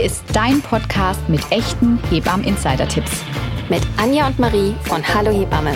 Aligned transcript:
Hier 0.00 0.06
ist 0.06 0.24
dein 0.32 0.62
Podcast 0.62 1.28
mit 1.28 1.42
echten 1.52 2.02
Hebammen-Insider-Tipps. 2.08 3.22
Mit 3.68 3.82
Anja 3.98 4.28
und 4.28 4.38
Marie 4.38 4.74
von 4.84 5.06
Hallo 5.06 5.30
Hebamme. 5.30 5.74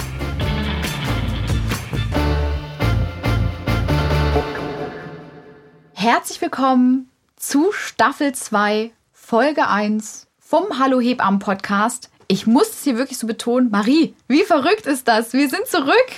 Herzlich 5.92 6.40
willkommen 6.40 7.10
zu 7.36 7.70
Staffel 7.72 8.34
2, 8.34 8.92
Folge 9.12 9.68
1 9.68 10.26
vom 10.38 10.78
Hallo 10.78 11.02
Hebammen 11.02 11.38
Podcast. 11.38 12.08
Ich 12.26 12.46
muss 12.46 12.70
es 12.70 12.82
hier 12.82 12.96
wirklich 12.96 13.18
so 13.18 13.26
betonen. 13.26 13.70
Marie, 13.70 14.14
wie 14.26 14.44
verrückt 14.44 14.86
ist 14.86 15.06
das? 15.06 15.34
Wir 15.34 15.50
sind 15.50 15.66
zurück. 15.66 16.08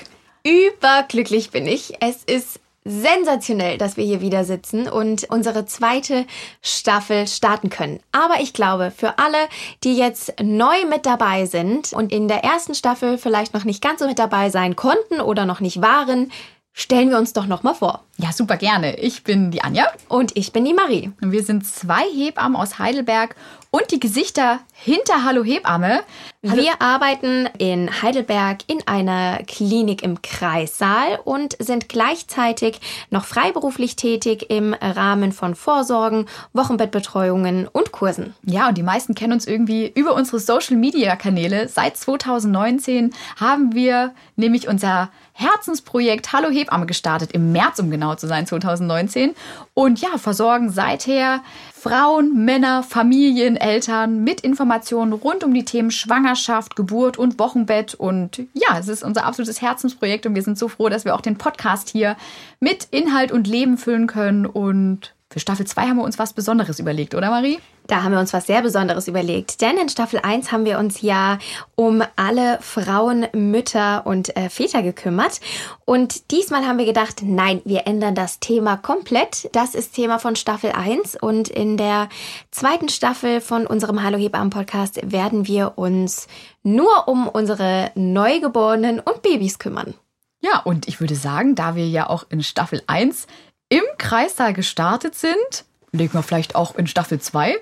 Überglücklich 0.45 1.51
bin 1.51 1.67
ich. 1.67 1.95
Es 2.01 2.23
ist 2.23 2.61
sensationell, 2.87 3.79
dass 3.79 3.97
wir 3.97 4.05
hier 4.05 4.21
wieder 4.21 4.45
sitzen 4.45 4.89
und 4.89 5.25
unsere 5.25 5.67
zweite 5.67 6.25
Staffel 6.63 7.27
starten 7.27 7.69
können. 7.69 8.01
Aber 8.13 8.41
ich 8.41 8.53
glaube, 8.53 8.93
für 8.97 9.19
alle, 9.19 9.39
die 9.83 9.97
jetzt 9.97 10.35
neu 10.41 10.85
mit 10.89 11.05
dabei 11.05 11.47
sind 11.47 11.93
und 11.93 12.13
in 12.13 12.29
der 12.29 12.45
ersten 12.45 12.75
Staffel 12.75 13.19
vielleicht 13.19 13.55
noch 13.55 13.65
nicht 13.65 13.83
ganz 13.83 14.01
so 14.01 14.07
mit 14.07 14.19
dabei 14.19 14.51
sein 14.51 14.77
konnten 14.77 15.21
oder 15.21 15.47
noch 15.47 15.61
nicht 15.61 15.83
waren, 15.83 16.31
stellen 16.73 17.11
wir 17.11 17.19
uns 17.19 17.33
doch 17.33 17.47
noch 17.47 17.63
mal 17.63 17.75
vor. 17.75 18.05
Ja, 18.19 18.33
super 18.33 18.57
gerne. 18.57 18.99
Ich 18.99 19.25
bin 19.25 19.51
die 19.51 19.63
Anja. 19.63 19.87
Und 20.09 20.37
ich 20.37 20.53
bin 20.53 20.65
die 20.65 20.75
Marie. 20.75 21.11
Und 21.23 21.33
wir 21.33 21.43
sind 21.43 21.67
zwei 21.67 22.03
Hebammen 22.03 22.55
aus 22.55 22.79
Heidelberg 22.79 23.35
und 23.77 23.91
die 23.91 24.01
Gesichter 24.01 24.61
hinter 24.73 25.25
Hallo 25.25 25.45
Hebamme. 25.45 26.01
Hallo. 26.49 26.63
Wir 26.63 26.81
arbeiten 26.81 27.47
in 27.59 27.91
Heidelberg 28.01 28.61
in 28.69 28.79
einer 28.87 29.41
Klinik 29.47 30.03
im 30.03 30.23
Kreissaal 30.23 31.19
und 31.25 31.57
sind 31.59 31.91
gleichzeitig 31.91 32.81
noch 33.11 33.27
freiberuflich 33.27 33.97
tätig 33.97 34.47
im 34.49 34.73
Rahmen 34.73 35.33
von 35.33 35.55
Vorsorgen, 35.55 36.25
Wochenbettbetreuungen 36.55 37.69
und 37.69 37.93
Kursen. 37.93 38.35
Ja, 38.45 38.69
und 38.69 38.79
die 38.79 38.83
meisten 38.83 39.15
kennen 39.15 39.35
uns 39.35 39.47
irgendwie 39.47 39.93
über 39.95 40.15
unsere 40.15 40.41
Social-Media-Kanäle. 40.41 41.69
Seit 41.69 41.99
2019 41.99 43.13
haben 43.39 43.75
wir 43.75 44.15
nämlich 44.37 44.69
unser 44.69 45.11
Herzensprojekt 45.35 46.33
Hallo 46.33 46.49
Hebamme 46.49 46.87
gestartet, 46.87 47.33
im 47.33 47.53
März 47.53 47.79
um 47.79 47.91
genau 47.91 48.15
zu 48.15 48.27
sein, 48.27 48.47
2019. 48.47 49.35
Und 49.75 50.01
ja, 50.01 50.17
versorgen 50.17 50.71
seither 50.71 51.43
Frauen, 51.87 52.45
Männer, 52.45 52.83
Familien, 52.83 53.57
Eltern 53.57 54.25
mit 54.25 54.41
Informationen 54.41 55.13
rund 55.13 55.45
um 55.45 55.55
die 55.55 55.65
Themen 55.65 55.93
Schwangerschaft, 55.93 56.75
Geburt 56.75 57.17
und 57.17 57.39
Wochenbett. 57.39 57.95
Und 57.95 58.43
ja, 58.55 58.77
es 58.77 58.89
ist 58.89 59.05
unser 59.05 59.25
absolutes 59.25 59.63
Herzensprojekt 59.63 60.27
und 60.27 60.35
wir 60.35 60.43
sind 60.43 60.59
so 60.59 60.67
froh, 60.67 60.89
dass 60.89 61.05
wir 61.05 61.15
auch 61.15 61.21
den 61.21 61.39
Podcast 61.39 61.89
hier 61.89 62.17
mit 62.59 62.89
Inhalt 62.91 63.31
und 63.31 63.47
Leben 63.47 63.79
füllen 63.79 64.09
können. 64.09 64.47
Und 64.47 65.15
für 65.31 65.39
Staffel 65.39 65.65
2 65.65 65.83
haben 65.83 65.97
wir 65.99 66.03
uns 66.03 66.19
was 66.19 66.33
Besonderes 66.33 66.81
überlegt, 66.81 67.15
oder 67.15 67.31
Marie? 67.31 67.61
Da 67.87 68.03
haben 68.03 68.13
wir 68.13 68.19
uns 68.19 68.33
was 68.33 68.47
sehr 68.47 68.63
Besonderes 68.63 69.09
überlegt. 69.09 69.61
Denn 69.61 69.79
in 69.79 69.89
Staffel 69.89 70.21
1 70.23 70.53
haben 70.53 70.65
wir 70.65 70.79
uns 70.79 71.03
ja 71.03 71.39
um 71.75 72.03
alle 72.17 72.59
Frauen, 72.61 73.27
Mütter 73.33 74.07
und 74.07 74.37
äh, 74.37 74.49
Väter 74.49 74.83
gekümmert. 74.83 75.41
Und 75.85 76.31
diesmal 76.31 76.67
haben 76.67 76.79
wir 76.79 76.87
gedacht, 76.87 77.23
nein, 77.23 77.63
wir 77.65 77.87
ändern 77.87 78.15
das 78.15 78.41
Thema 78.41 78.77
komplett. 78.77 79.49
Das 79.53 79.75
ist 79.75 79.95
Thema 79.95 80.19
von 80.19 80.37
Staffel 80.37 80.73
1. 80.73 81.17
Und 81.21 81.49
in 81.49 81.77
der 81.77 82.09
zweiten 82.51 82.89
Staffel 82.89 83.41
von 83.41 83.67
unserem 83.67 84.03
Hallo 84.03 84.19
Hebammen 84.19 84.51
Podcast 84.51 85.01
werden 85.11 85.47
wir 85.47 85.73
uns 85.77 86.27
nur 86.63 87.09
um 87.09 87.29
unsere 87.29 87.93
Neugeborenen 87.95 89.01
und 89.01 89.23
Babys 89.23 89.59
kümmern. 89.59 89.95
Ja, 90.41 90.61
und 90.61 90.89
ich 90.89 91.01
würde 91.01 91.15
sagen, 91.15 91.55
da 91.55 91.77
wir 91.77 91.89
ja 91.89 92.09
auch 92.09 92.27
in 92.29 92.43
Staffel 92.43 92.83
1 92.87 93.27
im 93.69 93.83
Kreissaal 93.99 94.53
gestartet 94.53 95.15
sind, 95.15 95.65
legen 95.93 96.15
wir 96.15 96.23
vielleicht 96.23 96.55
auch 96.55 96.75
in 96.77 96.87
Staffel 96.87 97.21
2 97.21 97.57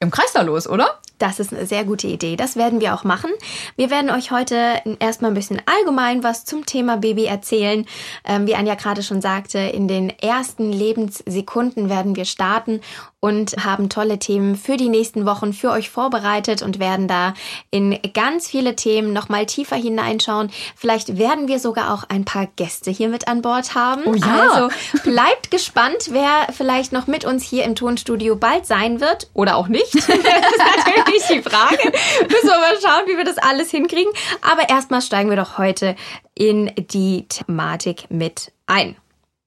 im 0.00 0.10
Kreis 0.10 0.32
da 0.34 0.42
los, 0.42 0.68
oder? 0.68 0.98
Das 1.18 1.40
ist 1.40 1.54
eine 1.54 1.64
sehr 1.64 1.84
gute 1.84 2.06
Idee. 2.06 2.36
Das 2.36 2.56
werden 2.56 2.80
wir 2.80 2.94
auch 2.94 3.04
machen. 3.04 3.30
Wir 3.76 3.90
werden 3.90 4.10
euch 4.10 4.30
heute 4.30 4.82
erstmal 4.98 5.30
ein 5.30 5.34
bisschen 5.34 5.62
allgemein 5.64 6.22
was 6.22 6.44
zum 6.44 6.66
Thema 6.66 6.98
Baby 6.98 7.24
erzählen. 7.24 7.86
Ähm, 8.26 8.46
wie 8.46 8.54
Anja 8.54 8.74
gerade 8.74 9.02
schon 9.02 9.22
sagte, 9.22 9.58
in 9.58 9.88
den 9.88 10.10
ersten 10.10 10.70
Lebenssekunden 10.70 11.88
werden 11.88 12.16
wir 12.16 12.26
starten 12.26 12.82
und 13.20 13.56
haben 13.64 13.88
tolle 13.88 14.18
Themen 14.18 14.56
für 14.56 14.76
die 14.76 14.88
nächsten 14.88 15.26
Wochen 15.26 15.52
für 15.52 15.70
euch 15.70 15.90
vorbereitet 15.90 16.62
und 16.62 16.78
werden 16.78 17.08
da 17.08 17.34
in 17.70 17.98
ganz 18.12 18.46
viele 18.46 18.76
Themen 18.76 19.12
nochmal 19.12 19.46
tiefer 19.46 19.76
hineinschauen. 19.76 20.50
Vielleicht 20.76 21.16
werden 21.18 21.48
wir 21.48 21.58
sogar 21.58 21.94
auch 21.94 22.04
ein 22.08 22.24
paar 22.24 22.46
Gäste 22.56 22.90
hier 22.90 23.08
mit 23.08 23.26
an 23.26 23.42
Bord 23.42 23.74
haben. 23.74 24.02
Oh 24.04 24.14
ja. 24.14 24.50
Also 24.50 24.76
bleibt 25.02 25.50
gespannt, 25.50 26.08
wer 26.10 26.48
vielleicht 26.52 26.92
noch 26.92 27.06
mit 27.06 27.24
uns 27.24 27.42
hier 27.42 27.64
im 27.64 27.74
Tonstudio 27.74 28.36
bald 28.36 28.66
sein 28.66 29.00
wird 29.00 29.30
oder 29.32 29.56
auch 29.56 29.68
nicht. 29.68 29.94
das 29.94 30.04
ist 30.08 30.62
natürlich 30.86 31.26
die 31.28 31.42
Frage. 31.42 31.92
Müssen 32.22 32.48
wir 32.48 32.60
mal 32.60 32.76
schauen, 32.82 33.06
wie 33.06 33.16
wir 33.16 33.24
das 33.24 33.38
alles 33.38 33.70
hinkriegen. 33.70 34.12
Aber 34.42 34.68
erstmal 34.68 35.00
steigen 35.00 35.30
wir 35.30 35.36
doch 35.36 35.58
heute 35.58 35.96
in 36.34 36.70
die 36.76 37.26
Thematik 37.28 38.10
mit 38.10 38.52
ein. 38.66 38.96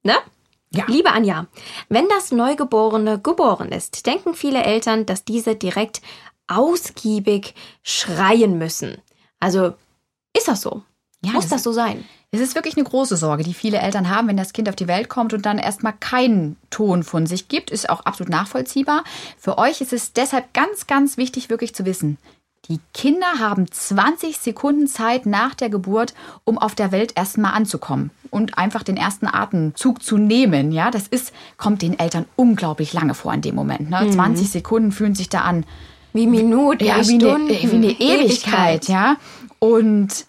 Ne? 0.04 0.16
Ja. 0.72 0.86
Liebe 0.88 1.12
Anja, 1.12 1.48
wenn 1.90 2.08
das 2.10 2.32
Neugeborene 2.32 3.20
geboren 3.20 3.72
ist, 3.72 4.06
denken 4.06 4.36
viele 4.36 4.64
Eltern, 4.64 5.06
dass 5.08 5.24
diese 5.26 5.56
direkt 5.56 6.02
ausgiebig 6.48 7.56
schreien 7.84 8.58
müssen. 8.58 8.98
Also 9.40 9.74
ist 10.38 10.48
das 10.48 10.62
so? 10.62 10.84
Ja, 11.24 11.32
Muss 11.34 11.46
das- 11.46 11.52
das 11.52 11.64
so 11.64 11.72
sein? 11.72 12.06
Es 12.32 12.40
ist 12.40 12.54
wirklich 12.54 12.76
eine 12.78 12.84
große 12.86 13.18
Sorge, 13.18 13.44
die 13.44 13.56
viele 13.56 13.80
Eltern 13.80 14.10
haben, 14.10 14.28
wenn 14.28 14.38
das 14.38 14.54
Kind 14.54 14.70
auf 14.70 14.76
die 14.76 14.88
Welt 14.88 15.10
kommt 15.10 15.34
und 15.34 15.46
dann 15.48 15.58
erstmal 15.58 15.94
keinen 16.00 16.58
Ton 16.70 17.02
von 17.04 17.26
sich 17.26 17.48
gibt. 17.48 17.72
Ist 17.72 17.90
auch 17.90 18.02
absolut 18.02 18.30
nachvollziehbar. 18.30 19.04
Für 19.38 19.58
euch 19.58 19.82
ist 19.82 19.94
es 19.94 20.14
deshalb 20.14 20.54
ganz, 20.54 20.86
ganz 20.86 21.18
wichtig, 21.18 21.50
wirklich 21.50 21.74
zu 21.74 21.86
wissen, 21.86 22.20
die 22.70 22.80
Kinder 22.94 23.40
haben 23.40 23.70
20 23.72 24.38
Sekunden 24.38 24.88
Zeit 24.88 25.26
nach 25.26 25.56
der 25.56 25.70
Geburt, 25.70 26.14
um 26.44 26.60
auf 26.60 26.76
der 26.76 26.92
Welt 26.92 27.14
erstmal 27.16 27.54
anzukommen 27.54 28.12
und 28.30 28.60
einfach 28.60 28.84
den 28.84 28.96
ersten 28.96 29.26
Atemzug 29.26 30.04
zu 30.04 30.18
nehmen. 30.18 30.72
Ja, 30.72 30.92
das 30.92 31.08
ist, 31.08 31.34
kommt 31.58 31.82
den 31.82 31.98
Eltern 31.98 32.26
unglaublich 32.36 32.94
lange 32.94 33.16
vor 33.16 33.34
in 33.34 33.42
dem 33.42 33.56
Moment. 33.56 33.90
Ne? 33.90 34.10
20 34.12 34.50
Sekunden 34.50 34.92
fühlen 34.92 35.16
sich 35.16 35.30
da 35.30 35.42
an 35.42 35.66
Wie 36.14 36.28
Minuten, 36.28 36.86
ja, 36.86 36.98
wie, 36.98 37.00
wie, 37.00 37.20
Stunden, 37.20 37.50
eine, 37.50 37.72
wie 37.72 37.76
eine 37.76 37.92
Ewigkeit, 38.00 38.88
ja. 38.88 39.18
Und 39.58 40.26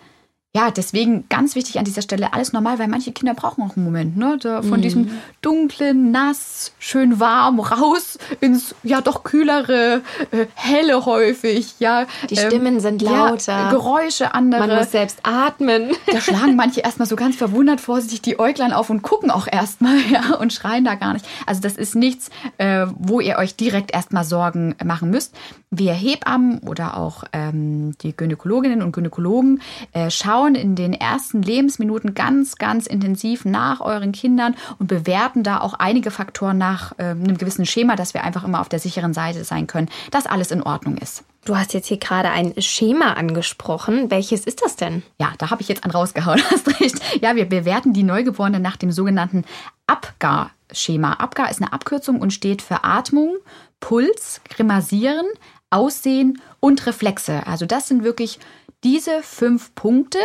ja, 0.53 0.73
deswegen 0.73 1.29
ganz 1.29 1.55
wichtig 1.55 1.79
an 1.79 1.85
dieser 1.85 2.03
Stelle 2.03 2.33
alles 2.33 2.53
normal, 2.53 2.81
weil 2.81 2.89
manche 2.89 3.13
Kinder 3.13 3.35
brauchen 3.35 3.63
auch 3.63 3.77
einen 3.77 3.85
Moment, 3.85 4.17
ne? 4.17 4.37
Da, 4.41 4.63
von 4.63 4.83
diesem 4.83 5.13
dunklen, 5.43 6.11
nass, 6.11 6.73
schön 6.81 7.21
warm 7.21 7.61
raus 7.61 8.19
ins 8.41 8.75
ja 8.83 9.01
doch 9.01 9.23
kühlere, 9.23 10.03
äh, 10.33 10.47
helle 10.57 11.07
häufig, 11.07 11.77
ja. 11.79 12.07
Die 12.29 12.37
Stimmen 12.37 12.81
sind 12.81 13.01
lauter. 13.01 13.53
Ja, 13.53 13.71
Geräusche 13.71 14.35
andere. 14.35 14.67
Man 14.67 14.77
muss 14.77 14.91
selbst 14.91 15.21
atmen. 15.23 15.93
Da 16.11 16.21
schlagen 16.21 16.57
manche 16.57 16.81
erstmal 16.81 17.07
so 17.07 17.15
ganz 17.15 17.37
verwundert 17.37 17.81
vorsichtig 17.81 18.21
die 18.23 18.41
Äuglein 18.41 18.73
auf 18.73 18.91
und 18.91 19.03
gucken 19.03 19.31
auch 19.31 19.47
erstmal, 19.47 19.99
ja, 20.11 20.35
und 20.35 20.53
schreien 20.53 20.85
da 20.85 20.97
gar 20.97 21.13
nicht. 21.13 21.27
Also 21.47 21.61
das 21.61 21.77
ist 21.77 21.95
nichts, 21.95 22.29
äh, 22.59 22.87
wo 22.99 23.21
ihr 23.21 23.37
euch 23.39 23.55
direkt 23.55 23.95
erstmal 23.95 24.25
Sorgen 24.25 24.75
machen 24.85 25.11
müsst. 25.11 25.33
Wir 25.71 25.93
Hebammen 25.93 26.59
oder 26.67 26.97
auch 26.97 27.23
ähm, 27.33 27.97
die 28.03 28.17
Gynäkologinnen 28.17 28.83
und 28.83 28.91
Gynäkologen 28.91 29.63
äh, 29.93 30.11
schauen 30.11 30.40
in 30.47 30.77
den 30.77 30.93
ersten 30.93 31.43
Lebensminuten 31.43 32.15
ganz, 32.15 32.57
ganz 32.57 32.87
intensiv 32.87 33.45
nach 33.45 33.81
euren 33.81 34.13
Kindern 34.13 34.55
und 34.79 34.87
bewerten 34.87 35.43
da 35.43 35.61
auch 35.61 35.75
einige 35.75 36.11
Faktoren 36.11 36.59
nach 36.59 36.93
äh, 36.99 37.11
einem 37.11 37.39
gewissen 37.39 37.67
Schema, 37.67 37.97
dass 37.97 38.15
wir 38.15 38.25
einfach 38.25 38.45
immer 38.45 38.61
auf 38.61 38.69
der 38.69 38.79
sicheren 38.79 39.15
Seite 39.15 39.45
sein 39.45 39.67
können, 39.67 39.89
dass 40.11 40.27
alles 40.27 40.51
in 40.51 40.63
Ordnung 40.63 40.97
ist. 40.97 41.25
Du 41.45 41.57
hast 41.57 41.73
jetzt 41.73 41.87
hier 41.87 41.97
gerade 41.97 42.31
ein 42.31 42.53
Schema 42.61 43.15
angesprochen. 43.15 44.11
Welches 44.11 44.45
ist 44.45 44.63
das 44.63 44.77
denn? 44.77 45.03
Ja, 45.19 45.33
da 45.39 45.51
habe 45.51 45.63
ich 45.63 45.69
jetzt 45.69 45.85
einen 45.85 45.93
rausgehauen, 45.93 46.43
hast 46.51 46.81
recht. 46.81 46.97
Ja, 47.23 47.35
wir 47.35 47.49
bewerten 47.49 47.93
die 47.93 48.03
Neugeborene 48.03 48.61
nach 48.61 48.77
dem 48.77 48.93
sogenannten 48.93 49.45
ABGAR-Schema. 49.87 51.15
ABGAR 51.19 51.51
ist 51.51 51.63
eine 51.63 51.73
Abkürzung 51.73 52.21
und 52.21 52.33
steht 52.33 52.61
für 52.61 52.85
Atmung, 52.85 53.37
Puls, 53.81 54.43
Grimasieren, 54.51 55.27
Aussehen 55.71 56.43
und 56.59 56.85
Reflexe. 56.87 57.47
Also 57.47 57.65
das 57.65 57.89
sind 57.89 58.05
wirklich 58.05 58.39
diese 58.85 59.23
fünf 59.23 59.75
Punkte, 59.75 60.19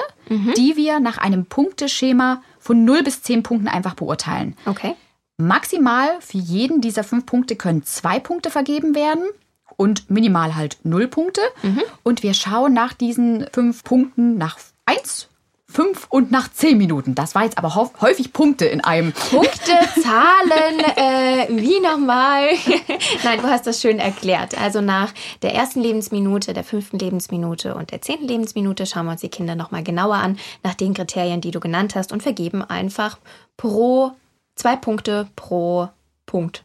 die 0.56 0.75
wir 0.78 1.00
nach 1.00 1.18
einem 1.18 1.46
Punkteschema 1.46 2.42
von 2.60 2.86
0 2.86 3.04
bis 3.04 3.22
10 3.22 3.44
Punkten 3.44 3.68
einfach 3.68 3.94
beurteilen. 3.96 4.56
Okay. 4.66 4.96
Maximal 5.38 6.10
für 6.22 6.38
jeden 6.38 6.80
dieser 6.81 7.04
fünf 7.04 7.25
Punkte 7.25 7.56
können 7.57 7.84
zwei 7.84 8.19
Punkte 8.19 8.50
vergeben 8.50 8.96
werden 8.96 9.25
und 9.78 10.10
minimal 10.10 10.56
halt 10.56 10.78
null 10.84 11.07
Punkte. 11.07 11.42
Und 12.04 12.24
wir 12.24 12.34
schauen 12.34 12.74
nach 12.74 12.94
diesen 12.94 13.46
fünf 13.52 13.84
Punkten 13.84 14.38
nach 14.38 14.58
eins, 14.86 15.28
fünf 15.75 16.07
und 16.10 16.31
nach 16.31 16.50
zehn 16.50 16.77
Minuten. 16.77 17.16
Das 17.16 17.36
war 17.36 17.44
jetzt 17.44 17.57
aber 17.57 17.75
häufig 17.75 18.31
Punkte 18.31 18.63
in 18.63 18.81
einem. 18.81 19.12
Punkte, 19.12 19.74
Zahlen, 20.01 20.80
äh, 20.95 21.48
wie 21.50 21.81
nochmal? 21.81 22.48
Nein, 23.24 23.42
du 23.42 23.48
hast 23.48 23.68
das 23.68 23.81
schön 23.81 24.00
erklärt. 24.00 24.57
Also 24.57 24.80
nach 24.80 25.13
der 25.42 25.54
ersten 25.54 25.81
Lebensminute, 25.81 26.54
der 26.54 26.63
fünften 26.63 26.98
Lebensminute 26.98 27.75
und 27.75 27.92
der 27.92 28.01
zehnten 28.01 28.25
Lebensminute 28.25 28.86
schauen 28.86 29.06
wir 29.06 29.12
uns 29.12 29.22
die 29.22 29.30
Kinder 29.30 29.56
nochmal 29.56 29.83
genauer 29.83 30.16
an, 30.16 30.39
nach 30.63 30.75
den 30.75 30.94
Kriterien, 30.94 31.42
die 31.42 31.51
du 31.51 31.60
genannt 31.60 31.95
hast 31.95 32.13
und 32.13 32.24
vergeben 32.24 32.63
einfach 32.63 33.18
pro 33.57 34.13
zwei 34.56 34.77
Punkte 34.77 35.27
pro 35.36 35.89
Punkt. 36.25 36.63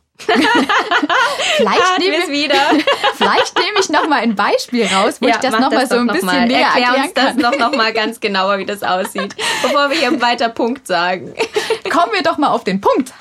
Vielleicht 1.56 1.98
nehme 1.98 2.16
ich 2.16 2.28
wieder. 2.28 2.54
vielleicht 3.14 3.58
nehme 3.58 3.78
ich 3.80 3.88
noch 3.88 4.08
mal 4.08 4.20
ein 4.20 4.34
Beispiel 4.34 4.86
raus, 4.86 5.16
wo 5.20 5.28
ja, 5.28 5.34
ich 5.34 5.40
das 5.40 5.58
noch 5.58 5.70
mal 5.70 5.86
so 5.86 5.96
ein 5.96 6.06
bisschen 6.06 6.26
mal. 6.26 6.46
näher 6.46 6.66
Erklär 6.66 6.86
erklären 6.86 7.04
uns 7.04 7.14
kann. 7.14 7.36
das 7.36 7.36
noch, 7.36 7.58
noch 7.58 7.76
mal 7.76 7.92
ganz 7.92 8.20
genauer, 8.20 8.58
wie 8.58 8.66
das 8.66 8.82
aussieht, 8.82 9.34
bevor 9.62 9.90
wir 9.90 9.96
hier 9.96 10.20
weiter 10.20 10.48
Punkt 10.48 10.86
sagen. 10.86 11.34
Kommen 11.90 12.12
wir 12.12 12.22
doch 12.22 12.38
mal 12.38 12.48
auf 12.48 12.64
den 12.64 12.80
Punkt. 12.80 13.12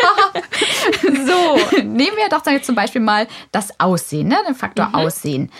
so, 1.01 1.77
nehmen 1.77 2.17
wir 2.17 2.29
doch 2.29 2.45
jetzt 2.45 2.65
zum 2.65 2.75
Beispiel 2.75 3.01
mal 3.01 3.27
das 3.51 3.79
Aussehen, 3.79 4.27
ne? 4.27 4.37
den 4.47 4.55
Faktor 4.55 4.87
mhm. 4.87 4.95
Aussehen. 4.95 5.51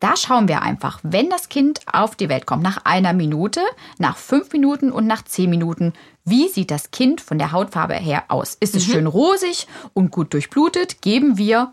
Da 0.00 0.16
schauen 0.16 0.46
wir 0.46 0.62
einfach, 0.62 1.00
wenn 1.02 1.28
das 1.28 1.48
Kind 1.48 1.80
auf 1.92 2.14
die 2.14 2.28
Welt 2.28 2.46
kommt, 2.46 2.62
nach 2.62 2.84
einer 2.84 3.12
Minute, 3.12 3.60
nach 3.98 4.16
fünf 4.16 4.52
Minuten 4.52 4.92
und 4.92 5.08
nach 5.08 5.24
zehn 5.24 5.50
Minuten, 5.50 5.92
wie 6.30 6.48
sieht 6.48 6.70
das 6.70 6.90
Kind 6.90 7.20
von 7.20 7.38
der 7.38 7.52
Hautfarbe 7.52 7.94
her 7.94 8.24
aus? 8.28 8.56
Ist 8.60 8.74
es 8.74 8.88
mhm. 8.88 8.92
schön 8.92 9.06
rosig 9.06 9.66
und 9.94 10.10
gut 10.10 10.32
durchblutet, 10.32 11.02
geben 11.02 11.38
wir 11.38 11.72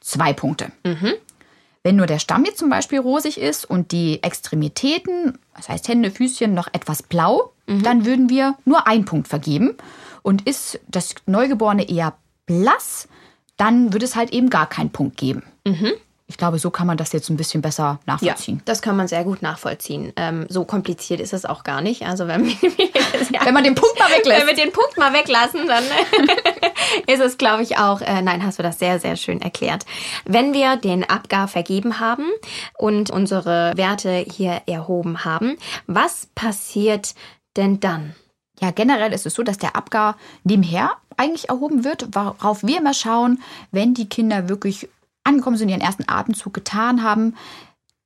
zwei 0.00 0.32
Punkte. 0.32 0.72
Mhm. 0.84 1.12
Wenn 1.82 1.96
nur 1.96 2.06
der 2.06 2.18
Stamm 2.18 2.44
jetzt 2.44 2.58
zum 2.58 2.68
Beispiel 2.68 2.98
rosig 2.98 3.38
ist 3.38 3.64
und 3.64 3.92
die 3.92 4.22
Extremitäten, 4.22 5.38
das 5.56 5.68
heißt 5.68 5.88
Hände, 5.88 6.10
Füßchen, 6.10 6.52
noch 6.52 6.68
etwas 6.72 7.02
blau, 7.02 7.52
mhm. 7.66 7.82
dann 7.82 8.04
würden 8.04 8.28
wir 8.28 8.56
nur 8.64 8.86
einen 8.86 9.06
Punkt 9.06 9.28
vergeben. 9.28 9.76
Und 10.22 10.46
ist 10.46 10.78
das 10.88 11.14
Neugeborene 11.24 11.88
eher 11.88 12.14
blass, 12.44 13.08
dann 13.56 13.94
würde 13.94 14.04
es 14.04 14.16
halt 14.16 14.32
eben 14.32 14.50
gar 14.50 14.68
keinen 14.68 14.90
Punkt 14.90 15.16
geben. 15.16 15.42
Mhm 15.66 15.92
ich 16.30 16.36
glaube, 16.36 16.60
so 16.60 16.70
kann 16.70 16.86
man 16.86 16.96
das 16.96 17.12
jetzt 17.12 17.28
ein 17.28 17.36
bisschen 17.36 17.60
besser 17.60 17.98
nachvollziehen. 18.06 18.58
Ja, 18.58 18.62
das 18.64 18.82
kann 18.82 18.96
man 18.96 19.08
sehr 19.08 19.24
gut 19.24 19.42
nachvollziehen. 19.42 20.12
Ähm, 20.14 20.46
so 20.48 20.64
kompliziert 20.64 21.18
ist 21.18 21.32
es 21.32 21.44
auch 21.44 21.64
gar 21.64 21.80
nicht. 21.80 22.06
Also 22.06 22.28
wenn, 22.28 22.46
ja, 22.46 22.56
wenn 23.44 23.52
man 23.52 23.64
den 23.64 23.74
Punkt 23.74 23.98
mal 23.98 24.08
weglässt. 24.10 24.40
Wenn 24.40 24.46
wir 24.46 24.54
den 24.54 24.72
Punkt 24.72 24.96
mal 24.96 25.12
weglassen, 25.12 25.66
dann 25.66 25.82
ist 27.08 27.20
es, 27.20 27.36
glaube 27.36 27.64
ich, 27.64 27.78
auch. 27.78 28.00
Äh, 28.00 28.22
nein, 28.22 28.46
hast 28.46 28.60
du 28.60 28.62
das 28.62 28.78
sehr, 28.78 29.00
sehr 29.00 29.16
schön 29.16 29.42
erklärt. 29.42 29.84
Wenn 30.24 30.52
wir 30.52 30.76
den 30.76 31.02
Abgar 31.02 31.48
vergeben 31.48 31.98
haben 31.98 32.26
und 32.78 33.10
unsere 33.10 33.72
Werte 33.74 34.24
hier 34.32 34.62
erhoben 34.66 35.24
haben, 35.24 35.56
was 35.88 36.28
passiert 36.36 37.16
denn 37.56 37.80
dann? 37.80 38.14
Ja, 38.60 38.70
generell 38.70 39.12
ist 39.12 39.26
es 39.26 39.34
so, 39.34 39.42
dass 39.42 39.58
der 39.58 39.74
Abgar 39.74 40.16
nebenher 40.44 40.92
eigentlich 41.16 41.48
erhoben 41.48 41.82
wird, 41.82 42.14
worauf 42.14 42.62
wir 42.62 42.78
immer 42.78 42.94
schauen, 42.94 43.42
wenn 43.72 43.94
die 43.94 44.08
Kinder 44.08 44.48
wirklich 44.48 44.88
angekommen 45.24 45.56
sind, 45.56 45.68
ihren 45.68 45.80
ersten 45.80 46.08
Atemzug 46.08 46.54
getan 46.54 47.02
haben, 47.02 47.34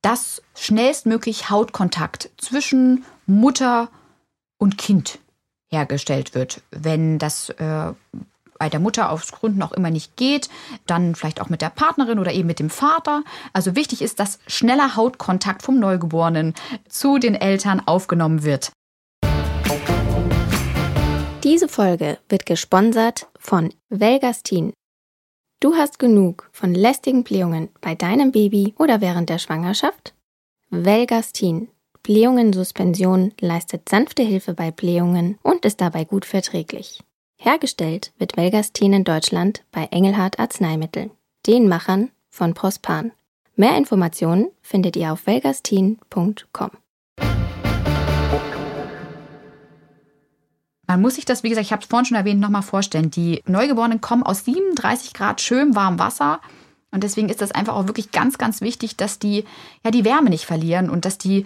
dass 0.01 0.41
schnellstmöglich 0.55 1.49
Hautkontakt 1.49 2.29
zwischen 2.37 3.05
Mutter 3.25 3.89
und 4.57 4.77
Kind 4.77 5.19
hergestellt 5.71 6.35
wird. 6.35 6.61
Wenn 6.71 7.17
das 7.17 7.49
äh, 7.49 7.93
bei 8.57 8.69
der 8.69 8.79
Mutter 8.79 9.09
aus 9.09 9.31
Gründen 9.31 9.61
auch 9.61 9.71
immer 9.71 9.89
nicht 9.89 10.15
geht, 10.15 10.49
dann 10.85 11.15
vielleicht 11.15 11.41
auch 11.41 11.49
mit 11.49 11.61
der 11.61 11.69
Partnerin 11.69 12.19
oder 12.19 12.31
eben 12.33 12.47
mit 12.47 12.59
dem 12.59 12.69
Vater. 12.69 13.23
Also 13.53 13.75
wichtig 13.75 14.01
ist, 14.01 14.19
dass 14.19 14.39
schneller 14.47 14.95
Hautkontakt 14.95 15.61
vom 15.63 15.79
Neugeborenen 15.79 16.53
zu 16.87 17.17
den 17.17 17.35
Eltern 17.35 17.81
aufgenommen 17.85 18.43
wird. 18.43 18.71
Diese 21.43 21.67
Folge 21.67 22.17
wird 22.27 22.45
gesponsert 22.45 23.27
von 23.37 23.73
Velgastin 23.89 24.73
Du 25.65 25.75
hast 25.75 25.97
genug 25.97 26.47
von 26.51 26.75
lästigen 26.75 27.23
Blähungen 27.23 27.69
bei 27.81 27.95
deinem 27.95 28.31
Baby 28.31 28.75
oder 28.77 29.01
während 29.01 29.31
der 29.31 29.39
Schwangerschaft? 29.39 30.13
Velgastin 30.69 31.69
Blähungen-Suspension 32.03 33.33
leistet 33.41 33.89
sanfte 33.89 34.21
Hilfe 34.21 34.53
bei 34.53 34.69
Blähungen 34.69 35.39
und 35.41 35.65
ist 35.65 35.81
dabei 35.81 36.03
gut 36.03 36.23
verträglich. 36.23 37.01
Hergestellt 37.39 38.13
wird 38.19 38.37
Velgastin 38.37 38.93
in 38.93 39.05
Deutschland 39.05 39.63
bei 39.71 39.85
Engelhardt 39.85 40.37
Arzneimittel, 40.37 41.09
den 41.47 41.67
Machern 41.67 42.11
von 42.29 42.53
Prospan. 42.53 43.11
Mehr 43.55 43.75
Informationen 43.75 44.51
findet 44.61 44.95
ihr 44.95 45.13
auf 45.13 45.25
velgastin.com. 45.25 46.69
Man 50.87 51.01
muss 51.01 51.15
sich 51.15 51.25
das, 51.25 51.43
wie 51.43 51.49
gesagt, 51.49 51.65
ich 51.65 51.71
habe 51.71 51.81
es 51.81 51.87
vorhin 51.87 52.05
schon 52.05 52.17
erwähnt, 52.17 52.39
nochmal 52.39 52.61
vorstellen. 52.61 53.11
Die 53.11 53.41
Neugeborenen 53.47 54.01
kommen 54.01 54.23
aus 54.23 54.45
37 54.45 55.13
Grad 55.13 55.41
schön 55.41 55.75
warmem 55.75 55.99
Wasser. 55.99 56.39
Und 56.91 57.03
deswegen 57.03 57.29
ist 57.29 57.41
das 57.41 57.51
einfach 57.51 57.75
auch 57.75 57.87
wirklich 57.87 58.11
ganz, 58.11 58.37
ganz 58.37 58.61
wichtig, 58.61 58.95
dass 58.95 59.19
die 59.19 59.45
ja 59.83 59.91
die 59.91 60.05
Wärme 60.05 60.29
nicht 60.29 60.45
verlieren 60.45 60.89
und 60.89 61.05
dass 61.05 61.17
die 61.17 61.45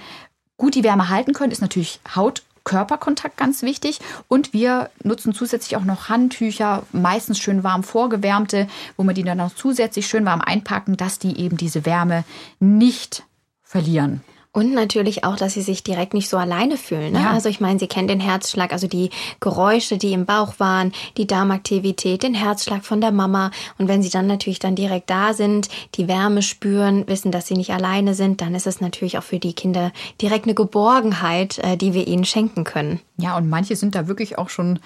gut 0.58 0.76
die 0.76 0.84
Wärme 0.84 1.10
halten 1.10 1.34
können, 1.34 1.52
ist 1.52 1.62
natürlich 1.62 2.00
Haut. 2.16 2.44
Körperkontakt 2.66 3.38
ganz 3.38 3.64
wichtig 3.64 4.00
und 4.28 4.54
wir 4.54 4.92
nutzen 5.02 5.34
zusätzlich 5.34 5.76
auch 5.78 5.86
noch 5.86 6.10
Handtücher, 6.10 6.84
meistens 6.92 7.40
schön 7.40 7.64
warm 7.64 7.84
vorgewärmte, 7.84 8.68
wo 8.96 9.04
wir 9.04 9.14
die 9.14 9.24
dann 9.24 9.40
auch 9.40 9.56
zusätzlich 9.56 10.06
schön 10.06 10.26
warm 10.26 10.42
einpacken, 10.42 10.96
dass 10.96 11.18
die 11.18 11.40
eben 11.40 11.58
diese 11.58 11.86
Wärme 11.86 12.26
nicht 12.60 13.24
verlieren. 13.64 14.22
Und 14.52 14.74
natürlich 14.74 15.24
auch, 15.24 15.36
dass 15.36 15.54
sie 15.54 15.62
sich 15.62 15.84
direkt 15.84 16.16
nicht 16.16 16.28
so 16.28 16.36
alleine 16.36 16.76
fühlen. 16.76 17.14
Ne? 17.14 17.20
Ja. 17.20 17.32
Also 17.32 17.50
ich 17.50 17.60
meine, 17.60 17.78
sie 17.78 17.86
kennen 17.86 18.08
den 18.08 18.20
Herzschlag, 18.20 18.74
also 18.74 18.88
die 18.88 19.12
Geräusche, 19.40 20.00
die 20.00 20.12
im 20.12 20.26
Bauch 20.26 20.56
waren, 20.58 20.92
die 21.18 21.28
Darmaktivität, 21.28 22.24
den 22.24 22.34
Herzschlag 22.34 22.84
von 22.84 23.00
der 23.00 23.12
Mama. 23.12 23.52
Und 23.78 23.88
wenn 23.88 24.02
sie 24.02 24.10
dann 24.10 24.26
natürlich 24.26 24.58
dann 24.58 24.74
direkt 24.74 25.12
da 25.12 25.36
sind, 25.36 25.70
die 25.94 26.08
Wärme 26.08 26.42
spüren, 26.42 27.08
wissen, 27.08 27.32
dass 27.32 27.46
sie 27.46 27.54
nicht 27.54 27.72
alleine 27.72 28.16
sind, 28.16 28.42
dann 28.42 28.56
ist 28.56 28.66
es 28.66 28.82
natürlich 28.82 29.20
auch 29.20 29.24
für 29.24 29.38
die 29.38 29.54
Kinder 29.54 29.92
direkt 30.20 30.46
eine 30.46 30.56
Geborgenheit, 30.56 31.60
äh, 31.60 31.78
die 31.78 31.94
wir 31.94 32.08
ihnen 32.08 32.26
schenken 32.26 32.64
können. 32.64 33.02
Ja, 33.18 33.38
und 33.38 33.50
manche 33.50 33.76
sind 33.76 33.94
da 33.94 34.08
wirklich 34.08 34.40
auch 34.40 34.50
schon 34.50 34.80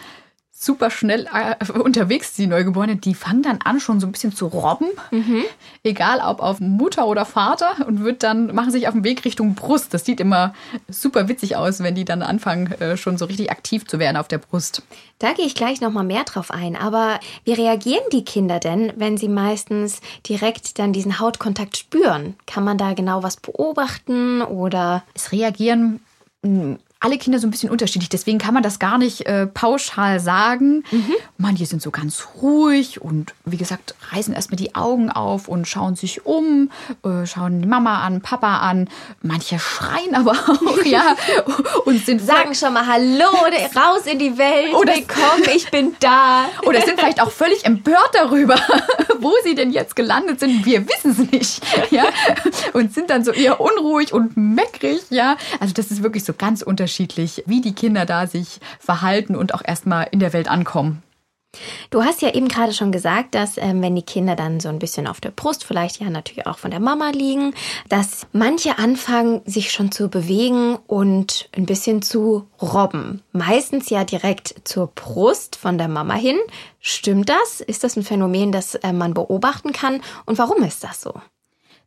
super 0.65 0.89
schnell 0.89 1.27
äh, 1.33 1.71
unterwegs, 1.71 2.33
die 2.33 2.47
Neugeborenen, 2.47 3.01
die 3.01 3.15
fangen 3.15 3.43
dann 3.43 3.59
an, 3.63 3.79
schon 3.79 3.99
so 3.99 4.07
ein 4.07 4.11
bisschen 4.11 4.33
zu 4.33 4.47
robben, 4.47 4.87
mhm. 5.11 5.43
egal 5.83 6.19
ob 6.19 6.41
auf 6.41 6.59
Mutter 6.59 7.07
oder 7.07 7.25
Vater, 7.25 7.87
und 7.87 8.03
wird 8.03 8.23
dann, 8.23 8.53
machen 8.53 8.71
sich 8.71 8.87
auf 8.87 8.93
den 8.93 9.03
Weg 9.03 9.25
Richtung 9.25 9.55
Brust. 9.55 9.93
Das 9.93 10.05
sieht 10.05 10.19
immer 10.19 10.53
super 10.87 11.27
witzig 11.27 11.55
aus, 11.55 11.81
wenn 11.81 11.95
die 11.95 12.05
dann 12.05 12.21
anfangen, 12.21 12.71
äh, 12.73 12.97
schon 12.97 13.17
so 13.17 13.25
richtig 13.25 13.51
aktiv 13.51 13.85
zu 13.87 13.99
werden 13.99 14.17
auf 14.17 14.27
der 14.27 14.37
Brust. 14.37 14.83
Da 15.19 15.33
gehe 15.33 15.45
ich 15.45 15.55
gleich 15.55 15.81
nochmal 15.81 16.03
mehr 16.03 16.23
drauf 16.23 16.51
ein. 16.51 16.75
Aber 16.75 17.19
wie 17.45 17.53
reagieren 17.53 18.03
die 18.11 18.25
Kinder 18.25 18.59
denn, 18.59 18.91
wenn 18.97 19.17
sie 19.17 19.29
meistens 19.29 20.01
direkt 20.27 20.79
dann 20.79 20.93
diesen 20.93 21.19
Hautkontakt 21.19 21.77
spüren? 21.77 22.35
Kann 22.45 22.63
man 22.63 22.77
da 22.77 22.93
genau 22.93 23.23
was 23.23 23.37
beobachten 23.37 24.41
oder? 24.41 25.03
Es 25.13 25.31
reagieren 25.31 26.01
hm, 26.43 26.77
alle 27.03 27.17
Kinder 27.17 27.37
so 27.37 27.47
ein 27.47 27.51
bisschen 27.51 27.69
unterschiedlich. 27.69 28.07
Deswegen 28.07 28.37
kann 28.37 28.53
man 28.53 28.63
das 28.63 28.79
gar 28.79 28.97
nicht 28.97 29.25
äh, 29.25 29.45
pauschal 29.45 30.21
sagen. 30.21 30.85
Mhm. 30.89 31.13
Manche 31.37 31.65
sind 31.65 31.81
so 31.81 31.91
ganz 31.91 32.27
ruhig 32.41 33.01
und 33.01 33.33
wie 33.43 33.57
gesagt, 33.57 33.95
reißen 34.11 34.33
erstmal 34.33 34.55
die 34.55 34.73
Augen 34.73 35.11
auf 35.11 35.49
und 35.49 35.67
schauen 35.67 35.95
sich 35.95 36.25
um, 36.25 36.71
äh, 37.03 37.25
schauen 37.25 37.61
die 37.61 37.67
Mama 37.67 37.99
an, 37.99 38.21
Papa 38.21 38.59
an. 38.59 38.89
Manche 39.21 39.59
schreien 39.59 40.15
aber 40.15 40.31
auch, 40.31 40.85
ja. 40.85 41.15
Und 41.85 42.05
sind 42.05 42.21
sagen 42.21 42.55
schon 42.55 42.73
mal 42.73 42.87
Hallo, 42.87 43.25
raus 43.75 44.05
in 44.05 44.19
die 44.19 44.37
Welt. 44.37 44.73
Oder 44.73 44.93
komm, 45.07 45.43
ich 45.53 45.69
bin 45.69 45.95
da. 45.99 46.45
Oder 46.65 46.81
sind 46.81 46.99
vielleicht 46.99 47.21
auch 47.21 47.31
völlig 47.31 47.65
empört 47.65 48.11
darüber, 48.13 48.55
wo 49.19 49.33
sie 49.43 49.55
denn 49.55 49.71
jetzt 49.71 49.95
gelandet 49.95 50.39
sind. 50.39 50.65
Wir 50.65 50.87
wissen 50.87 51.11
es 51.11 51.31
nicht. 51.31 51.91
Ja. 51.91 52.05
Und 52.71 52.93
sind 52.93 53.09
dann 53.09 53.25
so 53.25 53.31
eher 53.31 53.59
unruhig 53.59 54.13
und 54.13 54.37
meckrig, 54.37 55.01
ja. 55.09 55.35
Also 55.59 55.73
das 55.73 55.91
ist 55.91 56.01
wirklich 56.01 56.23
so 56.23 56.33
ganz 56.33 56.61
unterschiedlich 56.61 56.92
unterschiedlich, 56.93 57.43
wie 57.47 57.61
die 57.61 57.73
Kinder 57.73 58.05
da 58.05 58.27
sich 58.27 58.59
verhalten 58.79 59.35
und 59.35 59.53
auch 59.53 59.63
erstmal 59.65 60.07
in 60.11 60.19
der 60.19 60.33
Welt 60.33 60.47
ankommen. 60.47 61.01
Du 61.91 62.03
hast 62.03 62.23
ja 62.23 62.33
eben 62.33 62.47
gerade 62.47 62.73
schon 62.73 62.91
gesagt, 62.91 63.35
dass 63.35 63.59
ähm, 63.59 63.79
wenn 63.83 63.95
die 63.95 64.01
Kinder 64.01 64.35
dann 64.35 64.59
so 64.59 64.69
ein 64.69 64.79
bisschen 64.79 65.05
auf 65.05 65.21
der 65.21 65.29
Brust, 65.29 65.63
vielleicht 65.63 66.01
ja 66.01 66.09
natürlich 66.09 66.47
auch 66.47 66.57
von 66.57 66.71
der 66.71 66.79
Mama 66.79 67.11
liegen, 67.11 67.53
dass 67.89 68.25
manche 68.31 68.79
anfangen, 68.79 69.41
sich 69.45 69.71
schon 69.71 69.91
zu 69.91 70.09
bewegen 70.09 70.77
und 70.87 71.49
ein 71.55 71.67
bisschen 71.67 72.01
zu 72.01 72.47
robben. 72.59 73.21
Meistens 73.33 73.91
ja 73.91 74.03
direkt 74.03 74.67
zur 74.67 74.87
Brust 74.87 75.55
von 75.55 75.77
der 75.77 75.89
Mama 75.89 76.15
hin. 76.15 76.39
Stimmt 76.79 77.29
das? 77.29 77.61
Ist 77.61 77.83
das 77.83 77.97
ein 77.97 78.03
Phänomen, 78.03 78.51
das 78.51 78.73
äh, 78.73 78.91
man 78.91 79.13
beobachten 79.13 79.73
kann? 79.73 80.01
Und 80.25 80.39
warum 80.39 80.63
ist 80.63 80.83
das 80.83 81.01
so? 81.01 81.13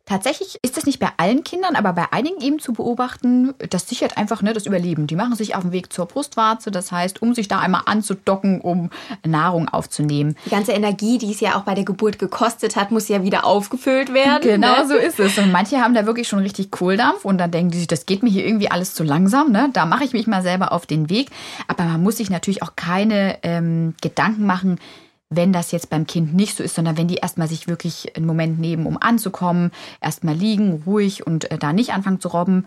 Tatsächlich 0.07 0.57
ist 0.61 0.77
das 0.77 0.85
nicht 0.85 0.99
bei 0.99 1.09
allen 1.17 1.43
Kindern, 1.43 1.75
aber 1.75 1.91
bei 1.91 2.05
einigen 2.11 2.39
eben 2.39 2.59
zu 2.59 2.71
beobachten, 2.71 3.53
das 3.69 3.89
sichert 3.89 4.17
einfach 4.17 4.41
ne, 4.41 4.53
das 4.53 4.65
Überleben. 4.65 5.05
Die 5.05 5.17
machen 5.17 5.35
sich 5.35 5.53
auf 5.53 5.63
den 5.63 5.73
Weg 5.73 5.91
zur 5.91 6.05
Brustwarze, 6.05 6.71
das 6.71 6.93
heißt, 6.93 7.21
um 7.21 7.33
sich 7.33 7.49
da 7.49 7.59
einmal 7.59 7.81
anzudocken, 7.87 8.61
um 8.61 8.89
Nahrung 9.25 9.67
aufzunehmen. 9.67 10.37
Die 10.45 10.49
ganze 10.49 10.71
Energie, 10.71 11.17
die 11.17 11.31
es 11.31 11.41
ja 11.41 11.57
auch 11.57 11.63
bei 11.63 11.75
der 11.75 11.83
Geburt 11.83 12.19
gekostet 12.19 12.77
hat, 12.77 12.89
muss 12.89 13.09
ja 13.09 13.21
wieder 13.21 13.45
aufgefüllt 13.45 14.13
werden. 14.13 14.43
Genau 14.43 14.83
ne? 14.83 14.87
so 14.87 14.95
ist 14.95 15.19
es. 15.19 15.37
Und 15.37 15.51
manche 15.51 15.81
haben 15.81 15.93
da 15.93 16.05
wirklich 16.05 16.29
schon 16.29 16.39
richtig 16.39 16.71
Kohldampf 16.71 17.25
und 17.25 17.37
dann 17.37 17.51
denken 17.51 17.71
die 17.71 17.79
sich, 17.79 17.87
das 17.87 18.05
geht 18.05 18.23
mir 18.23 18.29
hier 18.29 18.45
irgendwie 18.45 18.71
alles 18.71 18.93
zu 18.93 19.03
langsam. 19.03 19.51
Ne? 19.51 19.69
Da 19.73 19.85
mache 19.85 20.05
ich 20.05 20.13
mich 20.13 20.25
mal 20.25 20.41
selber 20.41 20.71
auf 20.71 20.85
den 20.85 21.09
Weg. 21.09 21.31
Aber 21.67 21.83
man 21.83 22.01
muss 22.01 22.15
sich 22.15 22.29
natürlich 22.29 22.63
auch 22.63 22.77
keine 22.77 23.39
ähm, 23.43 23.93
Gedanken 24.01 24.45
machen, 24.45 24.79
wenn 25.29 25.51
das 25.51 25.71
jetzt 25.71 25.89
beim 25.89 26.07
Kind 26.07 26.33
nicht 26.33 26.55
so 26.55 26.63
ist, 26.63 26.75
sondern 26.75 26.97
wenn 26.97 27.07
die 27.07 27.15
erstmal 27.15 27.47
sich 27.47 27.67
wirklich 27.67 28.15
einen 28.15 28.25
Moment 28.25 28.59
nehmen, 28.59 28.85
um 28.85 28.97
anzukommen, 28.97 29.71
erstmal 30.01 30.35
liegen, 30.35 30.83
ruhig 30.85 31.27
und 31.27 31.51
äh, 31.51 31.57
da 31.57 31.73
nicht 31.73 31.93
anfangen 31.93 32.21
zu 32.21 32.29
robben. 32.29 32.65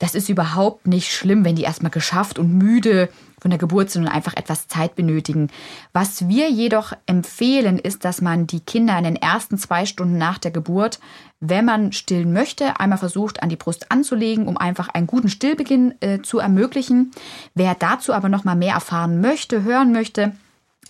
das 0.00 0.14
ist 0.14 0.28
überhaupt 0.28 0.86
nicht 0.86 1.12
schlimm, 1.12 1.44
wenn 1.44 1.56
die 1.56 1.64
erstmal 1.64 1.90
geschafft 1.90 2.38
und 2.38 2.56
müde 2.56 3.08
von 3.40 3.50
der 3.50 3.58
Geburt 3.58 3.90
sind 3.90 4.02
und 4.02 4.08
einfach 4.08 4.36
etwas 4.36 4.68
Zeit 4.68 4.94
benötigen. 4.94 5.48
Was 5.92 6.28
wir 6.28 6.50
jedoch 6.50 6.92
empfehlen, 7.06 7.78
ist, 7.78 8.04
dass 8.04 8.20
man 8.20 8.46
die 8.46 8.60
Kinder 8.60 8.96
in 8.96 9.04
den 9.04 9.16
ersten 9.16 9.58
zwei 9.58 9.86
Stunden 9.86 10.16
nach 10.16 10.38
der 10.38 10.52
Geburt, 10.52 11.00
wenn 11.40 11.64
man 11.64 11.92
stillen 11.92 12.32
möchte, 12.32 12.78
einmal 12.78 12.98
versucht, 12.98 13.42
an 13.42 13.48
die 13.48 13.56
Brust 13.56 13.90
anzulegen, 13.90 14.46
um 14.46 14.56
einfach 14.56 14.88
einen 14.88 15.08
guten 15.08 15.28
Stillbeginn 15.28 15.94
äh, 16.00 16.22
zu 16.22 16.38
ermöglichen. 16.38 17.10
Wer 17.54 17.74
dazu 17.74 18.12
aber 18.12 18.28
noch 18.28 18.44
mal 18.44 18.56
mehr 18.56 18.74
erfahren 18.74 19.20
möchte, 19.20 19.64
hören 19.64 19.92
möchte, 19.92 20.32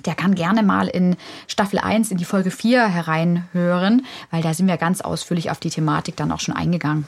der 0.06 0.14
kann 0.14 0.34
gerne 0.34 0.62
mal 0.62 0.88
in 0.88 1.16
Staffel 1.46 1.78
1 1.78 2.10
in 2.10 2.18
die 2.18 2.24
Folge 2.24 2.50
4 2.50 2.86
hereinhören, 2.88 4.06
weil 4.30 4.42
da 4.42 4.54
sind 4.54 4.68
wir 4.68 4.76
ganz 4.76 5.00
ausführlich 5.00 5.50
auf 5.50 5.60
die 5.60 5.70
Thematik 5.70 6.16
dann 6.16 6.32
auch 6.32 6.40
schon 6.40 6.54
eingegangen. 6.54 7.06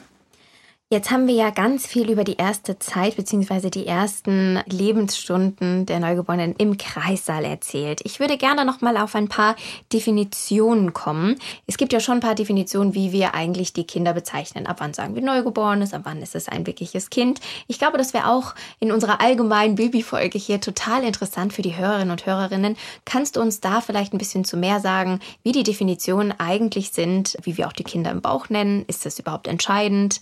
Jetzt 0.93 1.09
haben 1.09 1.25
wir 1.25 1.35
ja 1.35 1.51
ganz 1.51 1.87
viel 1.87 2.11
über 2.11 2.25
die 2.25 2.35
erste 2.35 2.77
Zeit 2.77 3.15
bzw. 3.15 3.69
die 3.69 3.87
ersten 3.87 4.59
Lebensstunden 4.65 5.85
der 5.85 6.01
Neugeborenen 6.01 6.53
im 6.57 6.77
Kreissaal 6.77 7.45
erzählt. 7.45 8.01
Ich 8.03 8.19
würde 8.19 8.37
gerne 8.37 8.65
noch 8.65 8.81
mal 8.81 8.97
auf 8.97 9.15
ein 9.15 9.29
paar 9.29 9.55
Definitionen 9.93 10.91
kommen. 10.91 11.37
Es 11.65 11.77
gibt 11.77 11.93
ja 11.93 12.01
schon 12.01 12.15
ein 12.15 12.19
paar 12.19 12.35
Definitionen, 12.35 12.93
wie 12.93 13.13
wir 13.13 13.33
eigentlich 13.35 13.71
die 13.71 13.85
Kinder 13.85 14.11
bezeichnen. 14.11 14.67
Ab 14.67 14.81
wann 14.81 14.93
sagen 14.93 15.15
wir 15.15 15.21
Neugeborenes, 15.21 15.93
ab 15.93 16.01
wann 16.03 16.21
ist 16.21 16.35
es 16.35 16.49
ein 16.49 16.67
wirkliches 16.67 17.09
Kind. 17.09 17.39
Ich 17.67 17.79
glaube, 17.79 17.97
das 17.97 18.13
wäre 18.13 18.27
auch 18.27 18.53
in 18.81 18.91
unserer 18.91 19.21
allgemeinen 19.21 19.75
Babyfolge 19.75 20.37
hier 20.37 20.59
total 20.59 21.05
interessant 21.05 21.53
für 21.53 21.61
die 21.61 21.77
Hörerinnen 21.77 22.11
und 22.11 22.25
Hörerinnen. 22.25 22.75
Kannst 23.05 23.37
du 23.37 23.39
uns 23.39 23.61
da 23.61 23.79
vielleicht 23.79 24.13
ein 24.13 24.17
bisschen 24.17 24.43
zu 24.43 24.57
mehr 24.57 24.81
sagen, 24.81 25.21
wie 25.41 25.53
die 25.53 25.63
Definitionen 25.63 26.37
eigentlich 26.37 26.91
sind, 26.91 27.37
wie 27.43 27.55
wir 27.55 27.67
auch 27.67 27.71
die 27.71 27.85
Kinder 27.85 28.11
im 28.11 28.19
Bauch 28.19 28.49
nennen? 28.49 28.83
Ist 28.87 29.05
das 29.05 29.19
überhaupt 29.19 29.47
entscheidend? 29.47 30.19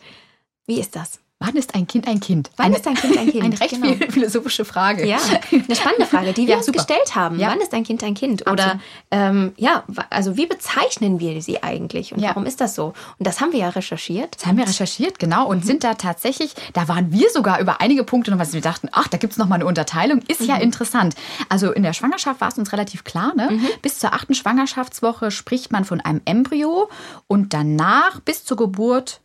Wie 0.70 0.80
ist 0.80 0.96
das? 0.96 1.20
Wann 1.40 1.56
ist 1.56 1.74
ein 1.74 1.88
Kind 1.88 2.08
ein 2.08 2.20
Kind? 2.20 2.52
Wann 2.58 2.68
eine, 2.68 2.76
ist 2.76 2.86
ein 2.86 2.94
Kind 2.94 3.18
ein 3.18 3.32
Kind? 3.32 3.44
Eine 3.44 3.60
recht 3.60 3.82
genau. 3.82 4.12
philosophische 4.12 4.66
Frage. 4.66 5.08
Ja, 5.08 5.18
eine 5.52 5.76
spannende 5.76 6.06
Frage, 6.06 6.34
die 6.34 6.42
wir 6.46 6.50
ja, 6.50 6.58
uns 6.58 6.68
super. 6.68 6.78
gestellt 6.78 7.16
haben. 7.16 7.40
Ja. 7.40 7.48
Wann 7.48 7.60
ist 7.60 7.74
ein 7.74 7.84
Kind 7.84 8.04
ein 8.04 8.14
Kind? 8.14 8.48
Oder 8.48 8.80
ähm, 9.10 9.54
ja, 9.58 9.84
also 10.12 10.38
wie 10.38 10.46
bezeichnen 10.46 11.20
wir 11.20 11.42
sie 11.42 11.64
eigentlich 11.64 12.14
und 12.14 12.20
ja. 12.20 12.30
warum 12.30 12.46
ist 12.46 12.62
das 12.62 12.76
so? 12.76 12.94
Und 13.18 13.26
das 13.26 13.42
haben 13.42 13.52
wir 13.52 13.62
ja 13.62 13.70
recherchiert. 13.70 14.36
Das 14.36 14.46
haben 14.46 14.58
wir 14.58 14.68
recherchiert, 14.68 15.18
genau. 15.18 15.48
Und 15.48 15.64
mhm. 15.64 15.68
sind 15.68 15.84
da 15.84 15.96
tatsächlich, 15.96 16.54
da 16.74 16.88
waren 16.88 17.12
wir 17.12 17.32
sogar 17.32 17.60
über 17.60 17.82
einige 17.82 18.04
Punkte 18.04 18.30
noch, 18.30 18.38
was 18.38 18.54
wir 18.54 18.62
dachten, 18.62 18.90
ach, 18.92 19.08
da 19.08 19.18
gibt 19.18 19.32
es 19.32 19.40
noch 19.40 19.48
mal 19.48 19.56
eine 19.56 19.66
Unterteilung. 19.66 20.22
Ist 20.28 20.42
mhm. 20.42 20.48
ja 20.48 20.58
interessant. 20.58 21.16
Also 21.48 21.72
in 21.72 21.82
der 21.82 21.94
Schwangerschaft 21.94 22.42
war 22.42 22.50
es 22.50 22.60
uns 22.60 22.74
relativ 22.74 23.06
klar, 23.06 23.34
ne? 23.36 23.50
Mhm. 23.50 23.68
Bis 23.82 23.98
zur 23.98 24.14
achten 24.14 24.36
Schwangerschaftswoche 24.36 25.32
spricht 25.32 25.72
man 25.72 25.84
von 25.84 26.00
einem 26.00 26.22
Embryo 26.26 26.90
und 27.26 27.56
danach 27.56 28.20
bis 28.20 28.46
zur 28.46 28.58
Geburt 28.58 29.22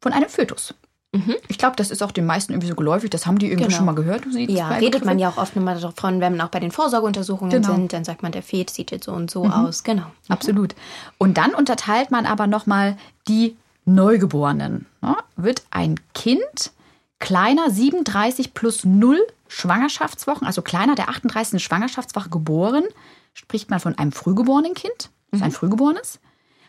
von 0.00 0.12
einem 0.12 0.28
Fötus. 0.28 0.74
Mhm. 1.12 1.36
Ich 1.48 1.56
glaube, 1.56 1.76
das 1.76 1.90
ist 1.90 2.02
auch 2.02 2.12
den 2.12 2.26
meisten 2.26 2.52
irgendwie 2.52 2.68
so 2.68 2.74
geläufig. 2.74 3.08
Das 3.08 3.26
haben 3.26 3.38
die 3.38 3.46
irgendwie 3.46 3.64
genau. 3.64 3.76
schon 3.76 3.86
mal 3.86 3.94
gehört. 3.94 4.24
ja, 4.34 4.68
redet 4.68 5.04
man 5.04 5.18
ja 5.18 5.30
auch 5.30 5.38
oft 5.38 5.56
nochmal 5.56 5.80
davon, 5.80 6.20
wenn 6.20 6.36
man 6.36 6.46
auch 6.46 6.50
bei 6.50 6.60
den 6.60 6.70
Vorsorgeuntersuchungen 6.70 7.50
genau. 7.50 7.74
sind, 7.74 7.92
dann 7.92 8.04
sagt 8.04 8.22
man, 8.22 8.32
der 8.32 8.42
Fet 8.42 8.68
sieht 8.70 8.90
jetzt 8.90 9.06
so 9.06 9.12
und 9.12 9.30
so 9.30 9.44
mhm. 9.44 9.52
aus. 9.52 9.84
Genau. 9.84 10.02
Mhm. 10.02 10.10
Absolut. 10.28 10.74
Und 11.16 11.38
dann 11.38 11.54
unterteilt 11.54 12.10
man 12.10 12.26
aber 12.26 12.46
nochmal 12.46 12.98
die 13.26 13.56
Neugeborenen. 13.86 14.84
Ja, 15.02 15.16
wird 15.36 15.62
ein 15.70 15.98
Kind 16.12 16.72
kleiner 17.20 17.70
37 17.70 18.52
plus 18.52 18.84
0 18.84 19.18
Schwangerschaftswochen, 19.48 20.46
also 20.46 20.60
kleiner 20.60 20.94
der 20.94 21.08
38. 21.08 21.62
Schwangerschaftswoche 21.62 22.28
geboren, 22.28 22.84
spricht 23.32 23.70
man 23.70 23.80
von 23.80 23.96
einem 23.96 24.12
frühgeborenen 24.12 24.74
Kind. 24.74 25.08
Das 25.30 25.40
ist 25.40 25.42
ein 25.42 25.50
mhm. 25.50 25.54
frühgeborenes. 25.54 26.20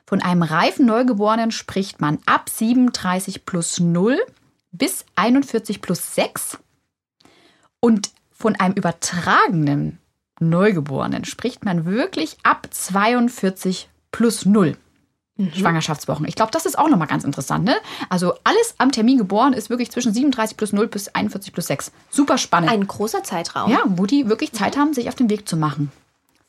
Von 0.10 0.24
einem 0.24 0.42
reifen 0.42 0.88
Neugeborenen 0.88 1.52
spricht 1.52 2.02
man 2.02 2.18
ab 2.26 2.50
37 2.50 3.46
plus 3.46 3.80
0 3.80 4.18
bis 4.72 5.06
41 5.16 5.84
plus 5.84 6.16
6. 6.16 6.58
Und 7.80 8.10
von 8.32 8.56
einem 8.56 8.74
übertragenen 8.74 10.00
Neugeborenen 10.40 11.26
spricht 11.26 11.64
man 11.64 11.86
wirklich 11.86 12.38
ab 12.42 12.66
42 12.72 13.88
plus 14.12 14.48
0. 14.48 14.78
Mhm. 15.38 15.54
Schwangerschaftswochen. 15.54 16.26
Ich 16.28 16.34
glaube, 16.34 16.54
das 16.54 16.66
ist 16.66 16.80
auch 16.80 16.90
nochmal 16.90 17.08
ganz 17.08 17.24
interessant. 17.24 17.66
Ne? 17.66 17.76
Also 18.10 18.34
alles 18.44 18.74
am 18.80 18.92
Termin 18.92 19.20
geboren 19.20 19.54
ist 19.54 19.70
wirklich 19.70 19.92
zwischen 19.92 20.12
37 20.12 20.58
plus 20.58 20.74
0 20.74 20.88
bis 20.88 21.10
41 21.10 21.54
plus 21.54 21.68
6. 21.68 21.92
Super 22.10 22.40
spannend. 22.40 22.72
Ein 22.72 22.88
großer 22.88 23.24
Zeitraum. 23.24 23.70
Ja, 23.70 23.84
wo 23.86 24.08
die 24.08 24.28
wirklich 24.28 24.54
Zeit 24.54 24.76
haben, 24.76 24.96
sich 24.96 25.08
auf 25.08 25.14
den 25.14 25.30
Weg 25.30 25.48
zu 25.48 25.56
machen 25.56 25.92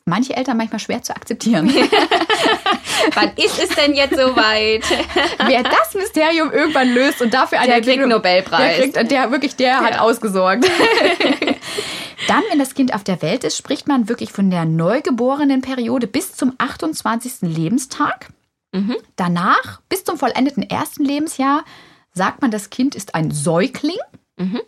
manche 0.05 0.35
Eltern 0.35 0.57
manchmal 0.57 0.79
schwer 0.79 1.01
zu 1.01 1.15
akzeptieren. 1.15 1.73
Wann 3.13 3.31
ist 3.35 3.61
es 3.61 3.69
denn 3.69 3.93
jetzt 3.93 4.15
soweit? 4.15 4.83
Wer 5.45 5.63
das 5.63 5.93
Mysterium 5.93 6.51
irgendwann 6.51 6.93
löst 6.93 7.21
und 7.21 7.33
dafür 7.33 7.59
einen 7.59 7.69
der 7.69 7.81
kriegt 7.81 8.05
Nobelpreis. 8.05 8.77
Der 8.77 8.89
kriegt, 8.89 9.11
der 9.11 9.31
wirklich, 9.31 9.55
der 9.55 9.67
ja. 9.67 9.83
hat 9.83 9.99
ausgesorgt. 9.99 10.69
Dann, 12.27 12.43
wenn 12.49 12.59
das 12.59 12.75
Kind 12.75 12.93
auf 12.93 13.03
der 13.03 13.21
Welt 13.21 13.43
ist, 13.43 13.57
spricht 13.57 13.87
man 13.87 14.07
wirklich 14.07 14.31
von 14.31 14.51
der 14.51 14.65
neugeborenen 14.65 15.61
Periode 15.61 16.07
bis 16.07 16.33
zum 16.33 16.53
28. 16.57 17.41
Lebenstag. 17.41 18.27
Mhm. 18.71 18.95
Danach, 19.15 19.81
bis 19.89 20.03
zum 20.03 20.17
vollendeten 20.17 20.63
ersten 20.63 21.03
Lebensjahr, 21.03 21.65
sagt 22.13 22.41
man, 22.41 22.51
das 22.51 22.69
Kind 22.69 22.95
ist 22.95 23.15
ein 23.15 23.31
Säugling. 23.31 23.97
Mhm. 24.37 24.61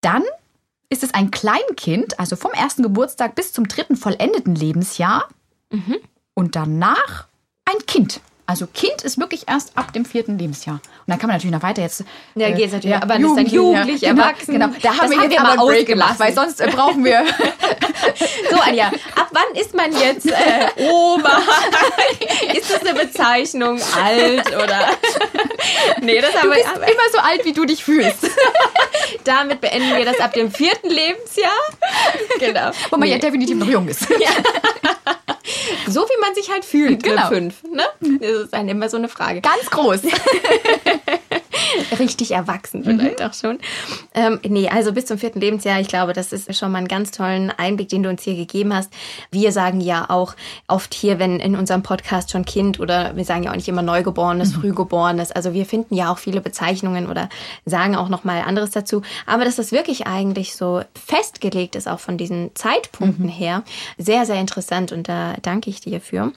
Dann 0.00 0.24
ist 0.90 1.02
es 1.02 1.14
ein 1.14 1.30
Kleinkind, 1.30 2.18
also 2.18 2.36
vom 2.36 2.52
ersten 2.52 2.82
Geburtstag 2.82 3.34
bis 3.34 3.52
zum 3.52 3.68
dritten 3.68 3.96
vollendeten 3.96 4.54
Lebensjahr. 4.54 5.28
Mhm. 5.70 5.96
Und 6.34 6.56
danach 6.56 7.28
ein 7.64 7.86
Kind. 7.86 8.20
Also 8.50 8.66
Kind 8.66 9.02
ist 9.02 9.16
wirklich 9.16 9.44
erst 9.46 9.78
ab 9.78 9.92
dem 9.92 10.04
vierten 10.04 10.36
Lebensjahr. 10.36 10.74
Und 10.74 10.82
dann 11.06 11.20
kann 11.20 11.28
man 11.28 11.36
natürlich 11.36 11.54
noch 11.54 11.62
weiter 11.62 11.82
jetzt. 11.82 12.02
Ja, 12.34 12.48
äh, 12.48 12.52
geht 12.52 12.72
natürlich. 12.72 12.96
Ja, 12.96 13.00
aber 13.00 13.16
Jugend, 13.16 13.38
ist 13.38 13.46
dann 13.46 13.54
jugendlich, 13.54 14.00
ja, 14.00 14.08
erwachsen. 14.08 14.54
Genau, 14.54 14.66
da 14.82 14.88
haben 14.88 14.98
das 14.98 15.10
wir 15.10 15.22
jetzt 15.22 15.38
haben 15.38 15.46
wir 15.46 15.52
aber 15.52 15.66
Break 15.66 15.86
gemacht, 15.86 16.18
weil 16.18 16.34
sonst 16.34 16.60
äh, 16.60 16.66
brauchen 16.66 17.04
wir. 17.04 17.24
so, 18.50 18.56
Anja, 18.56 18.88
ab 18.88 19.28
wann 19.30 19.54
ist 19.54 19.72
man 19.72 19.92
jetzt 19.92 20.26
äh, 20.26 20.66
Oma? 20.90 21.38
ist 22.54 22.74
das 22.74 22.80
eine 22.80 22.98
Bezeichnung 22.98 23.80
alt 24.02 24.48
oder? 24.48 24.80
nee, 26.00 26.20
das 26.20 26.34
haben 26.34 26.50
wir. 26.50 26.56
Bist 26.56 26.74
immer 26.74 27.08
so 27.12 27.18
alt, 27.18 27.44
wie 27.44 27.52
du 27.52 27.64
dich 27.66 27.84
fühlst. 27.84 28.28
Damit 29.22 29.60
beenden 29.60 29.96
wir 29.96 30.04
das 30.04 30.18
ab 30.18 30.34
dem 30.34 30.50
vierten 30.50 30.90
Lebensjahr. 30.90 31.52
Genau. 32.40 32.72
Wo 32.90 32.96
man 32.96 33.08
nee. 33.08 33.14
ja 33.14 33.20
definitiv 33.20 33.56
noch 33.56 33.68
jung 33.68 33.86
ist. 33.86 34.10
Ja. 34.10 34.30
So 35.86 36.02
wie 36.02 36.20
man 36.20 36.34
sich 36.34 36.50
halt 36.50 36.64
fühlt 36.64 37.02
genau. 37.02 37.28
mit 37.28 37.38
fünf. 37.38 37.62
Ne? 37.64 37.82
Das 38.20 38.30
ist 38.44 38.52
dann 38.52 38.68
immer 38.68 38.88
so 38.88 38.96
eine 38.96 39.08
Frage. 39.08 39.40
Ganz 39.40 39.70
groß. 39.70 40.02
Richtig 41.98 42.32
erwachsen 42.32 42.84
vielleicht 42.84 43.20
mhm. 43.20 43.26
auch 43.26 43.34
schon. 43.34 43.58
Ähm, 44.14 44.40
nee, 44.48 44.68
also 44.68 44.92
bis 44.92 45.06
zum 45.06 45.18
vierten 45.18 45.40
Lebensjahr, 45.40 45.80
ich 45.80 45.88
glaube, 45.88 46.12
das 46.12 46.32
ist 46.32 46.54
schon 46.56 46.72
mal 46.72 46.78
ein 46.78 46.88
ganz 46.88 47.10
tollen 47.10 47.50
Einblick, 47.50 47.88
den 47.88 48.02
du 48.02 48.08
uns 48.08 48.22
hier 48.22 48.34
gegeben 48.34 48.74
hast. 48.74 48.92
Wir 49.30 49.52
sagen 49.52 49.80
ja 49.80 50.08
auch 50.08 50.34
oft 50.68 50.94
hier, 50.94 51.18
wenn 51.18 51.40
in 51.40 51.56
unserem 51.56 51.82
Podcast 51.82 52.30
schon 52.30 52.44
Kind 52.44 52.80
oder 52.80 53.16
wir 53.16 53.24
sagen 53.24 53.42
ja 53.44 53.50
auch 53.50 53.56
nicht 53.56 53.68
immer 53.68 53.82
Neugeborenes, 53.82 54.54
mhm. 54.56 54.60
Frühgeborenes. 54.60 55.32
Also 55.32 55.52
wir 55.52 55.66
finden 55.66 55.94
ja 55.94 56.12
auch 56.12 56.18
viele 56.18 56.40
Bezeichnungen 56.40 57.08
oder 57.08 57.28
sagen 57.64 57.96
auch 57.96 58.08
noch 58.08 58.24
mal 58.24 58.42
anderes 58.42 58.70
dazu. 58.70 59.02
Aber 59.26 59.44
dass 59.44 59.56
das 59.56 59.72
wirklich 59.72 60.06
eigentlich 60.06 60.56
so 60.56 60.82
festgelegt 60.94 61.76
ist, 61.76 61.88
auch 61.88 62.00
von 62.00 62.18
diesen 62.18 62.54
Zeitpunkten 62.54 63.26
mhm. 63.26 63.30
her, 63.30 63.62
sehr, 63.98 64.26
sehr 64.26 64.40
interessant 64.40 64.92
und 64.92 65.08
da 65.08 65.34
danke 65.42 65.70
ich 65.70 65.80
dir 65.80 66.00
für. 66.00 66.32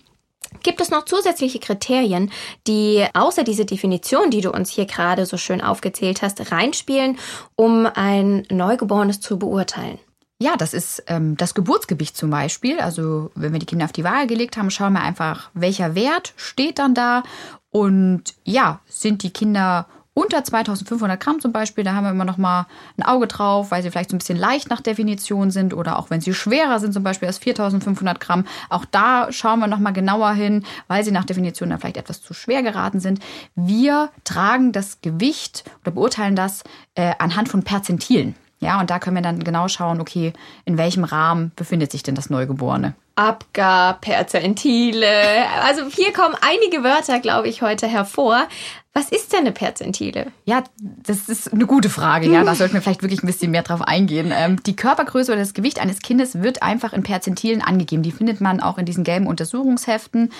Gibt 0.61 0.81
es 0.81 0.89
noch 0.89 1.05
zusätzliche 1.05 1.59
Kriterien, 1.59 2.31
die 2.67 3.05
außer 3.13 3.43
diese 3.43 3.65
Definition, 3.65 4.29
die 4.29 4.41
du 4.41 4.51
uns 4.51 4.69
hier 4.69 4.85
gerade 4.85 5.25
so 5.25 5.37
schön 5.37 5.61
aufgezählt 5.61 6.21
hast, 6.21 6.51
reinspielen, 6.51 7.17
um 7.55 7.87
ein 7.93 8.45
Neugeborenes 8.49 9.19
zu 9.19 9.39
beurteilen? 9.39 9.99
Ja, 10.39 10.57
das 10.57 10.73
ist 10.73 11.03
ähm, 11.07 11.37
das 11.37 11.53
Geburtsgewicht 11.53 12.17
zum 12.17 12.29
Beispiel. 12.29 12.79
Also 12.79 13.31
wenn 13.35 13.53
wir 13.53 13.59
die 13.59 13.65
Kinder 13.65 13.85
auf 13.85 13.93
die 13.93 14.03
Waage 14.03 14.27
gelegt 14.27 14.57
haben, 14.57 14.71
schauen 14.71 14.93
wir 14.93 15.01
einfach, 15.01 15.49
welcher 15.53 15.95
Wert 15.95 16.33
steht 16.35 16.79
dann 16.79 16.93
da. 16.93 17.23
Und 17.69 18.23
ja, 18.43 18.81
sind 18.85 19.23
die 19.23 19.31
Kinder 19.31 19.87
unter 20.13 20.43
2500 20.43 21.19
Gramm 21.19 21.39
zum 21.39 21.51
Beispiel, 21.51 21.83
da 21.83 21.93
haben 21.93 22.03
wir 22.03 22.11
immer 22.11 22.25
noch 22.25 22.37
mal 22.37 22.67
ein 22.97 23.03
Auge 23.03 23.27
drauf, 23.27 23.71
weil 23.71 23.81
sie 23.81 23.89
vielleicht 23.89 24.11
so 24.11 24.15
ein 24.15 24.19
bisschen 24.19 24.37
leicht 24.37 24.69
nach 24.69 24.81
Definition 24.81 25.49
sind 25.49 25.73
oder 25.73 25.97
auch 25.97 26.09
wenn 26.09 26.21
sie 26.21 26.33
schwerer 26.33 26.79
sind, 26.79 26.93
zum 26.93 27.03
Beispiel 27.03 27.27
als 27.27 27.39
4500 27.39 28.19
Gramm. 28.19 28.45
Auch 28.69 28.85
da 28.85 29.31
schauen 29.31 29.59
wir 29.59 29.67
noch 29.67 29.79
mal 29.79 29.91
genauer 29.91 30.33
hin, 30.33 30.65
weil 30.87 31.03
sie 31.03 31.11
nach 31.11 31.25
Definition 31.25 31.69
dann 31.69 31.79
vielleicht 31.79 31.97
etwas 31.97 32.21
zu 32.21 32.33
schwer 32.33 32.61
geraten 32.61 32.99
sind. 32.99 33.19
Wir 33.55 34.09
tragen 34.23 34.71
das 34.71 35.01
Gewicht 35.01 35.63
oder 35.81 35.91
beurteilen 35.91 36.35
das 36.35 36.63
äh, 36.95 37.13
anhand 37.17 37.49
von 37.49 37.63
Perzentilen. 37.63 38.35
Ja, 38.59 38.79
und 38.79 38.89
da 38.89 38.99
können 38.99 39.17
wir 39.17 39.23
dann 39.23 39.43
genau 39.43 39.67
schauen, 39.67 39.99
okay, 39.99 40.31
in 40.63 40.77
welchem 40.77 41.03
Rahmen 41.03 41.51
befindet 41.55 41.91
sich 41.91 42.03
denn 42.03 42.15
das 42.15 42.29
Neugeborene. 42.29 42.93
Abgab, 43.15 44.01
Perzentile. 44.01 45.47
Also 45.63 45.85
hier 45.85 46.11
kommen 46.13 46.35
einige 46.41 46.83
Wörter, 46.83 47.19
glaube 47.19 47.47
ich, 47.47 47.61
heute 47.61 47.87
hervor. 47.87 48.47
Was 48.93 49.09
ist 49.09 49.33
denn 49.33 49.41
eine 49.41 49.51
Perzentile? 49.51 50.27
Ja, 50.45 50.63
das 50.79 51.29
ist 51.29 51.53
eine 51.53 51.67
gute 51.67 51.89
Frage. 51.89 52.31
Ja, 52.31 52.43
da 52.45 52.55
sollten 52.55 52.73
wir 52.73 52.81
vielleicht 52.81 53.03
wirklich 53.03 53.21
ein 53.23 53.27
bisschen 53.27 53.51
mehr 53.51 53.61
drauf 53.61 53.81
eingehen. 53.81 54.31
Ähm, 54.35 54.61
die 54.63 54.75
Körpergröße 54.75 55.31
oder 55.31 55.41
das 55.41 55.53
Gewicht 55.53 55.79
eines 55.79 55.99
Kindes 55.99 56.41
wird 56.41 56.63
einfach 56.63 56.93
in 56.93 57.03
Perzentilen 57.03 57.61
angegeben. 57.61 58.01
Die 58.01 58.11
findet 58.11 58.41
man 58.41 58.59
auch 58.59 58.79
in 58.79 58.85
diesen 58.85 59.03
gelben 59.03 59.27
Untersuchungsheften. 59.27 60.31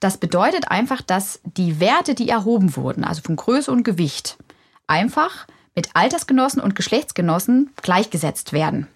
Das 0.00 0.16
bedeutet 0.16 0.70
einfach, 0.70 1.02
dass 1.02 1.40
die 1.44 1.78
Werte, 1.78 2.14
die 2.14 2.28
erhoben 2.28 2.76
wurden, 2.76 3.04
also 3.04 3.22
von 3.22 3.36
Größe 3.36 3.70
und 3.70 3.84
Gewicht, 3.84 4.38
einfach 4.86 5.46
mit 5.74 5.90
Altersgenossen 5.94 6.62
und 6.62 6.74
Geschlechtsgenossen 6.74 7.70
gleichgesetzt 7.82 8.52
werden. 8.52 8.86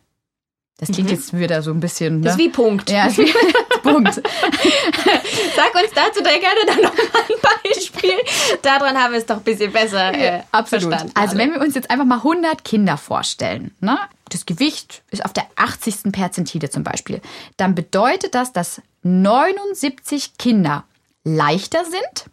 Das 0.78 0.92
klingt 0.92 1.10
mhm. 1.10 1.16
jetzt 1.16 1.36
wieder 1.36 1.60
so 1.60 1.72
ein 1.72 1.80
bisschen. 1.80 2.20
Ne? 2.20 2.24
Das 2.26 2.34
ist 2.34 2.38
wie 2.38 2.48
Punkt. 2.50 2.88
Ja, 2.88 3.06
ist 3.06 3.18
wie 3.18 3.32
Punkt. 3.82 4.14
Sag 4.14 5.74
uns 5.74 5.92
dazu 5.92 6.22
da 6.22 6.30
gerne 6.30 6.60
dann 6.66 6.82
noch 6.82 6.94
mal 6.94 7.22
ein 7.28 7.60
Beispiel. 7.64 8.14
Daran 8.62 8.96
haben 8.96 9.12
wir 9.12 9.18
es 9.18 9.26
doch 9.26 9.38
ein 9.38 9.42
bisschen 9.42 9.72
besser 9.72 10.14
äh, 10.14 10.42
Absolut. 10.52 10.84
verstanden. 10.84 11.12
Also 11.14 11.36
wenn 11.36 11.52
wir 11.52 11.60
uns 11.60 11.74
jetzt 11.74 11.90
einfach 11.90 12.04
mal 12.04 12.18
100 12.18 12.62
Kinder 12.64 12.96
vorstellen, 12.96 13.74
ne? 13.80 13.98
das 14.28 14.46
Gewicht 14.46 15.02
ist 15.10 15.24
auf 15.24 15.32
der 15.32 15.46
80. 15.56 16.12
Perzentile 16.12 16.70
zum 16.70 16.84
Beispiel, 16.84 17.20
dann 17.56 17.74
bedeutet 17.74 18.36
das, 18.36 18.52
dass 18.52 18.80
79 19.02 20.38
Kinder 20.38 20.84
leichter 21.24 21.84
sind 21.84 22.30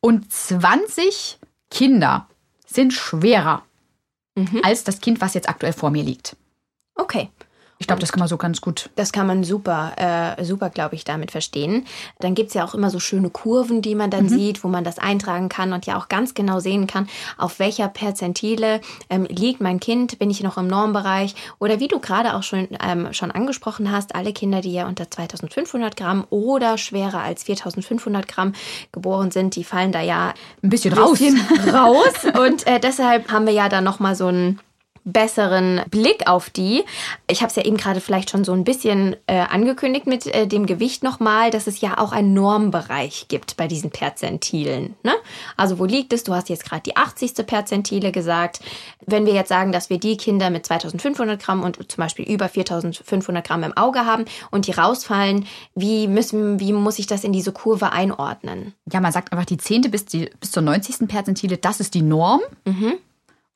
und 0.00 0.30
20 0.30 1.38
Kinder 1.70 2.26
sind 2.66 2.92
schwerer 2.92 3.62
mhm. 4.34 4.60
als 4.62 4.84
das 4.84 5.00
Kind, 5.00 5.22
was 5.22 5.32
jetzt 5.32 5.48
aktuell 5.48 5.72
vor 5.72 5.90
mir 5.90 6.02
liegt. 6.02 6.36
Okay. 6.94 7.30
Ich 7.80 7.86
glaube, 7.86 8.00
das 8.00 8.12
kann 8.12 8.18
man 8.20 8.28
so 8.28 8.36
ganz 8.36 8.60
gut. 8.60 8.90
Das 8.96 9.10
kann 9.10 9.26
man 9.26 9.42
super, 9.42 9.92
äh, 9.96 10.44
super, 10.44 10.68
glaube 10.68 10.96
ich, 10.96 11.04
damit 11.04 11.30
verstehen. 11.30 11.86
Dann 12.18 12.34
gibt 12.34 12.48
es 12.48 12.54
ja 12.54 12.62
auch 12.62 12.74
immer 12.74 12.90
so 12.90 13.00
schöne 13.00 13.30
Kurven, 13.30 13.80
die 13.80 13.94
man 13.94 14.10
dann 14.10 14.24
mhm. 14.24 14.28
sieht, 14.28 14.62
wo 14.62 14.68
man 14.68 14.84
das 14.84 14.98
eintragen 14.98 15.48
kann 15.48 15.72
und 15.72 15.86
ja 15.86 15.96
auch 15.96 16.08
ganz 16.08 16.34
genau 16.34 16.60
sehen 16.60 16.86
kann, 16.86 17.08
auf 17.38 17.58
welcher 17.58 17.88
Perzentile 17.88 18.82
ähm, 19.08 19.24
liegt 19.24 19.62
mein 19.62 19.80
Kind, 19.80 20.18
bin 20.18 20.28
ich 20.28 20.42
noch 20.42 20.58
im 20.58 20.66
Normbereich 20.66 21.34
oder 21.58 21.80
wie 21.80 21.88
du 21.88 22.00
gerade 22.00 22.34
auch 22.34 22.42
schon, 22.42 22.68
ähm, 22.86 23.14
schon 23.14 23.30
angesprochen 23.30 23.90
hast, 23.90 24.14
alle 24.14 24.34
Kinder, 24.34 24.60
die 24.60 24.74
ja 24.74 24.86
unter 24.86 25.10
2500 25.10 25.96
Gramm 25.96 26.26
oder 26.28 26.76
schwerer 26.76 27.22
als 27.22 27.44
4500 27.44 28.28
Gramm 28.28 28.52
geboren 28.92 29.30
sind, 29.30 29.56
die 29.56 29.64
fallen 29.64 29.90
da 29.90 30.02
ja 30.02 30.34
ein 30.62 30.68
bisschen, 30.68 30.94
bisschen 30.94 31.40
raus. 31.72 31.72
raus. 32.34 32.34
Und 32.38 32.66
äh, 32.66 32.78
deshalb 32.78 33.32
haben 33.32 33.46
wir 33.46 33.54
ja 33.54 33.70
dann 33.70 33.84
nochmal 33.84 34.14
so 34.14 34.26
ein 34.26 34.60
besseren 35.04 35.82
Blick 35.90 36.26
auf 36.26 36.50
die. 36.50 36.84
Ich 37.28 37.40
habe 37.40 37.50
es 37.50 37.56
ja 37.56 37.64
eben 37.64 37.76
gerade 37.76 38.00
vielleicht 38.00 38.30
schon 38.30 38.44
so 38.44 38.52
ein 38.52 38.64
bisschen 38.64 39.16
äh, 39.26 39.40
angekündigt 39.40 40.06
mit 40.06 40.26
äh, 40.26 40.46
dem 40.46 40.66
Gewicht 40.66 41.02
nochmal, 41.02 41.50
dass 41.50 41.66
es 41.66 41.80
ja 41.80 41.98
auch 41.98 42.12
einen 42.12 42.34
Normbereich 42.34 43.26
gibt 43.28 43.56
bei 43.56 43.66
diesen 43.66 43.90
Perzentilen. 43.90 44.94
Ne? 45.02 45.12
Also 45.56 45.78
wo 45.78 45.84
liegt 45.84 46.12
es? 46.12 46.24
Du 46.24 46.34
hast 46.34 46.48
jetzt 46.48 46.64
gerade 46.64 46.82
die 46.82 46.96
80. 46.96 47.46
Perzentile 47.46 48.12
gesagt. 48.12 48.60
Wenn 49.06 49.26
wir 49.26 49.32
jetzt 49.32 49.48
sagen, 49.48 49.72
dass 49.72 49.90
wir 49.90 49.98
die 49.98 50.16
Kinder 50.16 50.50
mit 50.50 50.66
2500 50.66 51.42
Gramm 51.42 51.62
und 51.62 51.90
zum 51.90 52.02
Beispiel 52.02 52.26
über 52.26 52.48
4500 52.48 53.46
Gramm 53.46 53.62
im 53.62 53.76
Auge 53.76 54.06
haben 54.06 54.24
und 54.50 54.66
die 54.66 54.72
rausfallen, 54.72 55.46
wie, 55.74 56.06
müssen, 56.08 56.60
wie 56.60 56.72
muss 56.72 56.98
ich 56.98 57.06
das 57.06 57.24
in 57.24 57.32
diese 57.32 57.52
Kurve 57.52 57.92
einordnen? 57.92 58.74
Ja, 58.92 59.00
man 59.00 59.12
sagt 59.12 59.32
einfach 59.32 59.46
die 59.46 59.56
10. 59.56 59.82
bis, 59.90 60.04
die, 60.04 60.30
bis 60.40 60.52
zur 60.52 60.62
90. 60.62 61.08
Perzentile, 61.08 61.56
das 61.56 61.80
ist 61.80 61.94
die 61.94 62.02
Norm. 62.02 62.40
Mhm. 62.64 62.94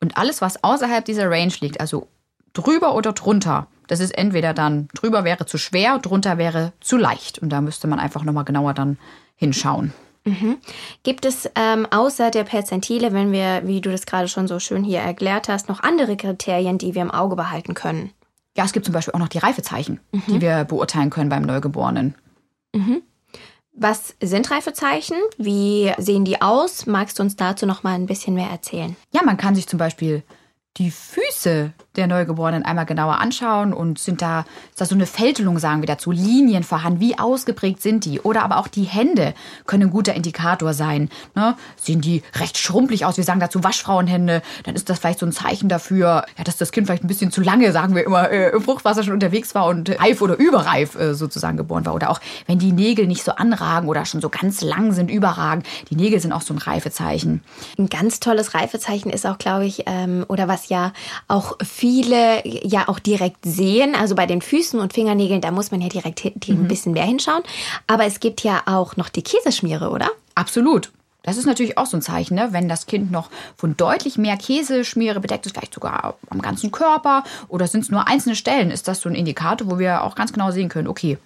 Und 0.01 0.17
alles, 0.17 0.41
was 0.41 0.63
außerhalb 0.63 1.05
dieser 1.05 1.29
Range 1.29 1.53
liegt, 1.61 1.79
also 1.79 2.07
drüber 2.53 2.95
oder 2.95 3.13
drunter, 3.13 3.67
das 3.87 3.99
ist 3.99 4.17
entweder 4.17 4.53
dann 4.53 4.87
drüber 4.93 5.23
wäre 5.23 5.45
zu 5.45 5.57
schwer, 5.57 5.99
drunter 5.99 6.37
wäre 6.37 6.73
zu 6.79 6.97
leicht. 6.97 7.39
Und 7.39 7.49
da 7.49 7.61
müsste 7.61 7.87
man 7.87 7.99
einfach 7.99 8.23
nochmal 8.23 8.45
genauer 8.45 8.73
dann 8.73 8.97
hinschauen. 9.35 9.93
Mhm. 10.25 10.57
Gibt 11.03 11.25
es 11.25 11.49
ähm, 11.55 11.85
außer 11.91 12.31
der 12.31 12.45
Perzentile, 12.45 13.13
wenn 13.13 13.31
wir, 13.31 13.61
wie 13.65 13.79
du 13.79 13.91
das 13.91 14.07
gerade 14.07 14.27
schon 14.27 14.47
so 14.47 14.59
schön 14.59 14.83
hier 14.83 14.99
erklärt 14.99 15.49
hast, 15.49 15.69
noch 15.69 15.81
andere 15.81 16.17
Kriterien, 16.17 16.79
die 16.79 16.95
wir 16.95 17.03
im 17.03 17.11
Auge 17.11 17.35
behalten 17.35 17.75
können? 17.75 18.11
Ja, 18.57 18.65
es 18.65 18.73
gibt 18.73 18.85
zum 18.85 18.93
Beispiel 18.93 19.13
auch 19.13 19.19
noch 19.19 19.27
die 19.27 19.37
Reifezeichen, 19.37 19.99
mhm. 20.11 20.23
die 20.27 20.41
wir 20.41 20.63
beurteilen 20.63 21.11
können 21.11 21.29
beim 21.29 21.43
Neugeborenen. 21.43 22.15
Mhm. 22.73 23.03
Was 23.77 24.15
sind 24.21 24.49
Reifezeichen? 24.51 25.17
Wie 25.37 25.91
sehen 25.97 26.23
die 26.23 26.41
aus? 26.41 26.85
Magst 26.85 27.19
du 27.19 27.23
uns 27.23 27.35
dazu 27.35 27.65
noch 27.65 27.83
mal 27.83 27.93
ein 27.93 28.05
bisschen 28.05 28.33
mehr 28.33 28.49
erzählen? 28.49 28.95
Ja, 29.11 29.21
man 29.23 29.37
kann 29.37 29.53
sich 29.53 29.67
zum 29.67 29.77
Beispiel 29.79 30.23
die 30.77 30.91
Füße 30.91 31.73
der 31.97 32.07
Neugeborenen 32.07 32.63
einmal 32.63 32.85
genauer 32.85 33.19
anschauen 33.19 33.73
und 33.73 33.99
sind 33.99 34.21
da, 34.21 34.45
ist 34.69 34.81
da 34.81 34.85
so 34.85 34.95
eine 34.95 35.05
Fältelung, 35.05 35.59
sagen 35.59 35.81
wir 35.81 35.87
dazu, 35.87 36.11
Linien 36.11 36.63
vorhanden, 36.63 36.99
wie 36.99 37.17
ausgeprägt 37.17 37.81
sind 37.81 38.05
die? 38.05 38.19
Oder 38.21 38.43
aber 38.43 38.57
auch 38.57 38.67
die 38.67 38.83
Hände 38.83 39.33
können 39.65 39.83
ein 39.83 39.89
guter 39.89 40.13
Indikator 40.13 40.73
sein. 40.73 41.09
Ne? 41.35 41.55
Sehen 41.75 42.01
die 42.01 42.23
recht 42.35 42.57
schrumpelig 42.57 43.05
aus? 43.05 43.17
Wir 43.17 43.23
sagen 43.23 43.39
dazu 43.39 43.63
Waschfrauenhände, 43.63 44.41
dann 44.63 44.75
ist 44.75 44.89
das 44.89 44.99
vielleicht 44.99 45.19
so 45.19 45.25
ein 45.25 45.31
Zeichen 45.31 45.69
dafür, 45.69 46.25
ja, 46.37 46.43
dass 46.43 46.57
das 46.57 46.71
Kind 46.71 46.87
vielleicht 46.87 47.03
ein 47.03 47.07
bisschen 47.07 47.31
zu 47.31 47.41
lange, 47.41 47.71
sagen 47.71 47.95
wir 47.95 48.05
immer, 48.05 48.29
äh, 48.29 48.49
im 48.51 48.61
Fruchtwasser 48.61 49.03
schon 49.03 49.13
unterwegs 49.13 49.55
war 49.55 49.67
und 49.67 49.89
reif 49.99 50.21
oder 50.21 50.35
überreif 50.35 50.95
äh, 50.95 51.13
sozusagen 51.13 51.57
geboren 51.57 51.85
war. 51.85 51.95
Oder 51.95 52.09
auch, 52.09 52.19
wenn 52.47 52.59
die 52.59 52.71
Nägel 52.71 53.07
nicht 53.07 53.23
so 53.23 53.31
anragen 53.33 53.87
oder 53.89 54.05
schon 54.05 54.21
so 54.21 54.29
ganz 54.29 54.61
lang 54.61 54.91
sind, 54.91 55.09
überragen. 55.09 55.63
Die 55.89 55.95
Nägel 55.95 56.19
sind 56.19 56.31
auch 56.31 56.41
so 56.41 56.53
ein 56.53 56.57
Reifezeichen. 56.57 57.43
Ein 57.77 57.87
ganz 57.87 58.19
tolles 58.19 58.53
Reifezeichen 58.53 59.09
ist 59.09 59.25
auch, 59.25 59.37
glaube 59.37 59.65
ich, 59.65 59.83
ähm, 59.85 60.25
oder 60.27 60.47
was 60.47 60.69
ja 60.69 60.93
auch 61.27 61.57
viele 61.85 62.41
ja 62.67 62.87
auch 62.87 62.97
direkt 62.97 63.45
sehen. 63.45 63.93
Also 63.93 64.15
bei 64.15 64.25
den 64.25 64.41
Füßen 64.41 64.79
und 64.79 64.93
Fingernägeln, 64.93 65.39
da 65.39 65.51
muss 65.51 65.69
man 65.69 65.81
ja 65.81 65.87
direkt 65.87 66.25
mhm. 66.25 66.63
ein 66.63 66.67
bisschen 66.67 66.93
mehr 66.93 67.05
hinschauen. 67.05 67.43
Aber 67.85 68.05
es 68.05 68.19
gibt 68.19 68.41
ja 68.41 68.63
auch 68.65 68.97
noch 68.97 69.09
die 69.09 69.21
Käseschmiere, 69.21 69.91
oder? 69.91 70.09
Absolut. 70.33 70.91
Das 71.21 71.37
ist 71.37 71.45
natürlich 71.45 71.77
auch 71.77 71.85
so 71.85 71.97
ein 71.97 72.01
Zeichen, 72.01 72.35
ne? 72.35 72.49
wenn 72.51 72.67
das 72.67 72.87
Kind 72.87 73.11
noch 73.11 73.29
von 73.55 73.77
deutlich 73.77 74.17
mehr 74.17 74.37
Käseschmiere 74.37 75.19
bedeckt 75.19 75.45
ist, 75.45 75.53
vielleicht 75.53 75.73
sogar 75.73 76.15
am 76.29 76.41
ganzen 76.41 76.71
Körper 76.71 77.23
oder 77.47 77.67
sind 77.67 77.81
es 77.81 77.89
nur 77.89 78.07
einzelne 78.07 78.35
Stellen, 78.35 78.71
ist 78.71 78.87
das 78.87 79.01
so 79.01 79.09
ein 79.09 79.15
Indikator, 79.15 79.69
wo 79.69 79.79
wir 79.79 80.03
auch 80.03 80.15
ganz 80.15 80.33
genau 80.33 80.51
sehen 80.51 80.69
können, 80.69 80.87
okay, 80.87 81.17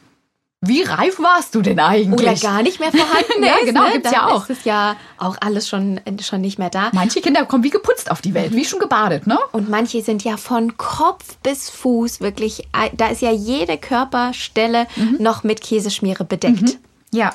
wie 0.62 0.84
reif 0.84 1.20
warst 1.20 1.56
du 1.56 1.62
denn 1.62 1.80
eigentlich? 1.80 2.20
Oder 2.20 2.36
gar 2.36 2.62
nicht 2.62 2.82
mehr 2.82 2.92
vorhanden 2.92 3.44
ja, 3.44 3.56
genau, 3.64 3.86
ne? 3.86 3.94
gibt's 3.94 4.12
ja 4.12 4.28
auch. 4.28 4.50
Ist 4.50 4.60
es 4.60 4.66
ja 4.66 4.98
auch 5.18 5.38
alles 5.40 5.70
schon, 5.70 6.02
schon 6.22 6.42
nicht 6.42 6.60
mehr 6.60 6.70
da. 6.70 6.90
Manche 6.92 7.22
Kinder 7.22 7.46
kommen 7.46 7.64
wie 7.64 7.70
geputzt 7.70 8.12
auf 8.12 8.22
die 8.22 8.34
Welt, 8.34 8.54
wie 8.54 8.66
schon 8.66 8.80
gebadet, 8.80 9.26
ne? 9.26 9.40
Und 9.54 9.70
manche 9.70 10.02
sind 10.02 10.24
ja 10.26 10.36
von 10.36 10.76
Kopf 10.76 11.38
bis 11.44 11.70
Fuß 11.70 12.20
wirklich, 12.20 12.68
da 12.94 13.08
ist 13.08 13.22
ja 13.22 13.32
jede 13.32 13.78
Körperstelle 13.78 14.88
mhm. 14.98 15.18
noch 15.20 15.44
mit 15.44 15.62
Käseschmiere 15.62 16.26
bedeckt. 16.26 16.62
Mhm. 16.62 16.78
Ja. 17.12 17.34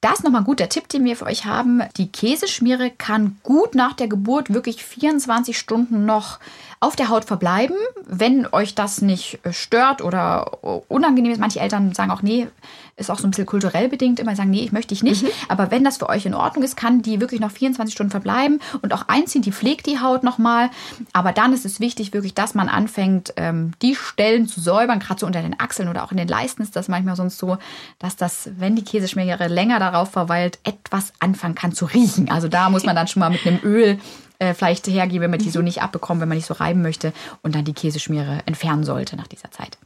Das 0.00 0.18
ist 0.18 0.24
nochmal 0.24 0.42
ein 0.42 0.46
guter 0.46 0.68
Tipp, 0.68 0.88
den 0.88 1.04
wir 1.04 1.16
für 1.16 1.26
euch 1.26 1.44
haben. 1.44 1.82
Die 1.96 2.12
Käseschmiere 2.12 2.92
kann 2.92 3.38
gut 3.42 3.74
nach 3.74 3.94
der 3.94 4.06
Geburt 4.06 4.54
wirklich 4.54 4.84
24 4.84 5.58
Stunden 5.58 6.06
noch 6.06 6.38
auf 6.80 6.94
der 6.94 7.08
Haut 7.08 7.24
verbleiben, 7.24 7.76
wenn 8.06 8.46
euch 8.52 8.74
das 8.74 9.02
nicht 9.02 9.40
äh, 9.44 9.52
stört 9.52 10.02
oder 10.02 10.62
unangenehm 10.88 11.32
ist. 11.32 11.40
Manche 11.40 11.60
Eltern 11.60 11.92
sagen 11.92 12.10
auch, 12.10 12.22
nee, 12.22 12.46
ist 12.96 13.10
auch 13.10 13.18
so 13.18 13.26
ein 13.26 13.30
bisschen 13.30 13.46
kulturell 13.46 13.88
bedingt, 13.88 14.20
immer 14.20 14.36
sagen, 14.36 14.50
nee, 14.50 14.62
ich 14.62 14.72
möchte 14.72 14.94
dich 14.94 15.02
nicht. 15.02 15.22
Mhm. 15.22 15.28
Aber 15.48 15.70
wenn 15.70 15.84
das 15.84 15.98
für 15.98 16.08
euch 16.08 16.26
in 16.26 16.34
Ordnung 16.34 16.64
ist, 16.64 16.76
kann 16.76 17.02
die 17.02 17.20
wirklich 17.20 17.40
noch 17.40 17.50
24 17.50 17.92
Stunden 17.92 18.10
verbleiben 18.10 18.60
und 18.82 18.92
auch 18.92 19.08
einziehen, 19.08 19.42
die 19.42 19.52
pflegt 19.52 19.86
die 19.86 20.00
Haut 20.00 20.22
nochmal. 20.22 20.70
Aber 21.12 21.32
dann 21.32 21.52
ist 21.52 21.64
es 21.64 21.80
wichtig, 21.80 22.12
wirklich, 22.12 22.34
dass 22.34 22.54
man 22.54 22.68
anfängt, 22.68 23.32
ähm, 23.36 23.72
die 23.82 23.94
Stellen 23.94 24.46
zu 24.46 24.60
säubern, 24.60 25.00
gerade 25.00 25.20
so 25.20 25.26
unter 25.26 25.42
den 25.42 25.58
Achseln 25.58 25.88
oder 25.88 26.04
auch 26.04 26.12
in 26.12 26.16
den 26.16 26.28
Leisten 26.28 26.62
ist 26.62 26.76
das 26.76 26.88
manchmal 26.88 27.16
sonst 27.16 27.38
so, 27.38 27.58
dass 27.98 28.16
das, 28.16 28.50
wenn 28.56 28.76
die 28.76 28.84
Käseschmiere 28.84 29.48
länger 29.48 29.78
darauf 29.78 30.10
verweilt, 30.10 30.58
etwas 30.64 31.12
anfangen 31.20 31.54
kann 31.54 31.72
zu 31.72 31.86
riechen. 31.86 32.30
Also 32.30 32.48
da 32.48 32.70
muss 32.70 32.84
man 32.84 32.96
dann 32.96 33.08
schon 33.08 33.20
mal 33.20 33.30
mit 33.30 33.46
einem 33.46 33.60
Öl 33.62 33.98
äh, 34.38 34.54
vielleicht 34.54 34.86
hergeben, 34.86 35.22
wenn 35.22 35.30
man 35.30 35.40
die 35.40 35.50
so 35.50 35.60
mhm. 35.60 35.66
nicht 35.66 35.82
abbekommt, 35.82 36.20
wenn 36.20 36.28
man 36.28 36.38
nicht 36.38 36.46
so 36.46 36.54
reiben 36.54 36.82
möchte 36.82 37.12
und 37.42 37.54
dann 37.54 37.64
die 37.64 37.72
Käseschmiere 37.74 38.40
entfernen 38.46 38.84
sollte 38.84 39.16
nach 39.16 39.28
dieser 39.28 39.50
Zeit. 39.50 39.78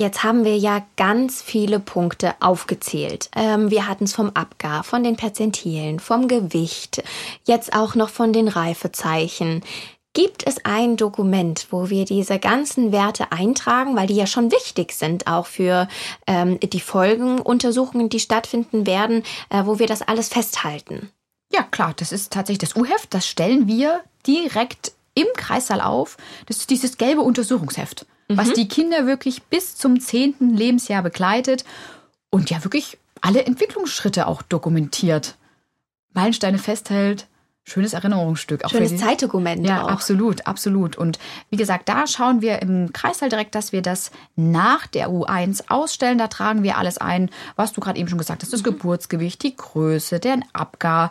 Jetzt 0.00 0.24
haben 0.24 0.46
wir 0.46 0.56
ja 0.56 0.82
ganz 0.96 1.42
viele 1.42 1.78
Punkte 1.78 2.32
aufgezählt. 2.40 3.28
Ähm, 3.36 3.70
wir 3.70 3.86
hatten 3.86 4.04
es 4.04 4.14
vom 4.14 4.30
Abgar, 4.30 4.82
von 4.82 5.04
den 5.04 5.16
Perzentilen, 5.16 6.00
vom 6.00 6.26
Gewicht, 6.26 7.02
jetzt 7.44 7.74
auch 7.74 7.94
noch 7.94 8.08
von 8.08 8.32
den 8.32 8.48
Reifezeichen. 8.48 9.62
Gibt 10.14 10.46
es 10.46 10.64
ein 10.64 10.96
Dokument, 10.96 11.66
wo 11.70 11.90
wir 11.90 12.06
diese 12.06 12.38
ganzen 12.38 12.92
Werte 12.92 13.30
eintragen, 13.30 13.94
weil 13.94 14.06
die 14.06 14.16
ja 14.16 14.26
schon 14.26 14.50
wichtig 14.50 14.92
sind, 14.92 15.26
auch 15.26 15.44
für 15.44 15.86
ähm, 16.26 16.58
die 16.60 16.80
Folgenuntersuchungen, 16.80 18.08
die 18.08 18.20
stattfinden 18.20 18.86
werden, 18.86 19.22
äh, 19.50 19.66
wo 19.66 19.78
wir 19.78 19.86
das 19.86 20.00
alles 20.00 20.30
festhalten? 20.30 21.10
Ja, 21.52 21.62
klar, 21.62 21.94
das 21.96 22.12
ist 22.12 22.32
tatsächlich 22.32 22.70
das 22.70 22.76
U-Heft. 22.76 23.12
Das 23.12 23.26
stellen 23.26 23.66
wir 23.66 24.02
direkt 24.26 24.92
im 25.14 25.26
Kreissaal 25.36 25.80
auf. 25.80 26.16
Das 26.46 26.58
ist 26.58 26.70
dieses 26.70 26.96
gelbe 26.96 27.22
Untersuchungsheft, 27.22 28.06
mhm. 28.28 28.36
was 28.36 28.52
die 28.52 28.68
Kinder 28.68 29.06
wirklich 29.06 29.42
bis 29.44 29.76
zum 29.76 30.00
zehnten 30.00 30.56
Lebensjahr 30.56 31.02
begleitet 31.02 31.64
und 32.30 32.50
ja 32.50 32.62
wirklich 32.64 32.98
alle 33.20 33.44
Entwicklungsschritte 33.44 34.26
auch 34.26 34.42
dokumentiert. 34.42 35.36
Meilensteine 36.12 36.58
festhält, 36.58 37.26
schönes 37.70 37.92
Erinnerungsstück. 37.92 38.64
Auch 38.64 38.70
schönes 38.70 38.96
Zeitdokument. 38.96 39.66
Ja, 39.66 39.84
auch. 39.84 39.88
absolut, 39.88 40.46
absolut. 40.46 40.96
Und 40.96 41.18
wie 41.50 41.56
gesagt, 41.56 41.88
da 41.88 42.06
schauen 42.06 42.42
wir 42.42 42.60
im 42.62 42.92
Kreissaal 42.92 43.28
direkt, 43.28 43.54
dass 43.54 43.72
wir 43.72 43.82
das 43.82 44.10
nach 44.36 44.86
der 44.86 45.08
U1 45.08 45.64
ausstellen. 45.68 46.18
Da 46.18 46.28
tragen 46.28 46.62
wir 46.62 46.78
alles 46.78 46.98
ein, 46.98 47.30
was 47.56 47.72
du 47.72 47.80
gerade 47.80 47.98
eben 47.98 48.08
schon 48.08 48.18
gesagt 48.18 48.42
hast. 48.42 48.52
Das 48.52 48.60
mhm. 48.60 48.64
Geburtsgewicht, 48.64 49.42
die 49.42 49.56
Größe, 49.56 50.18
der 50.20 50.40
Abgar, 50.52 51.10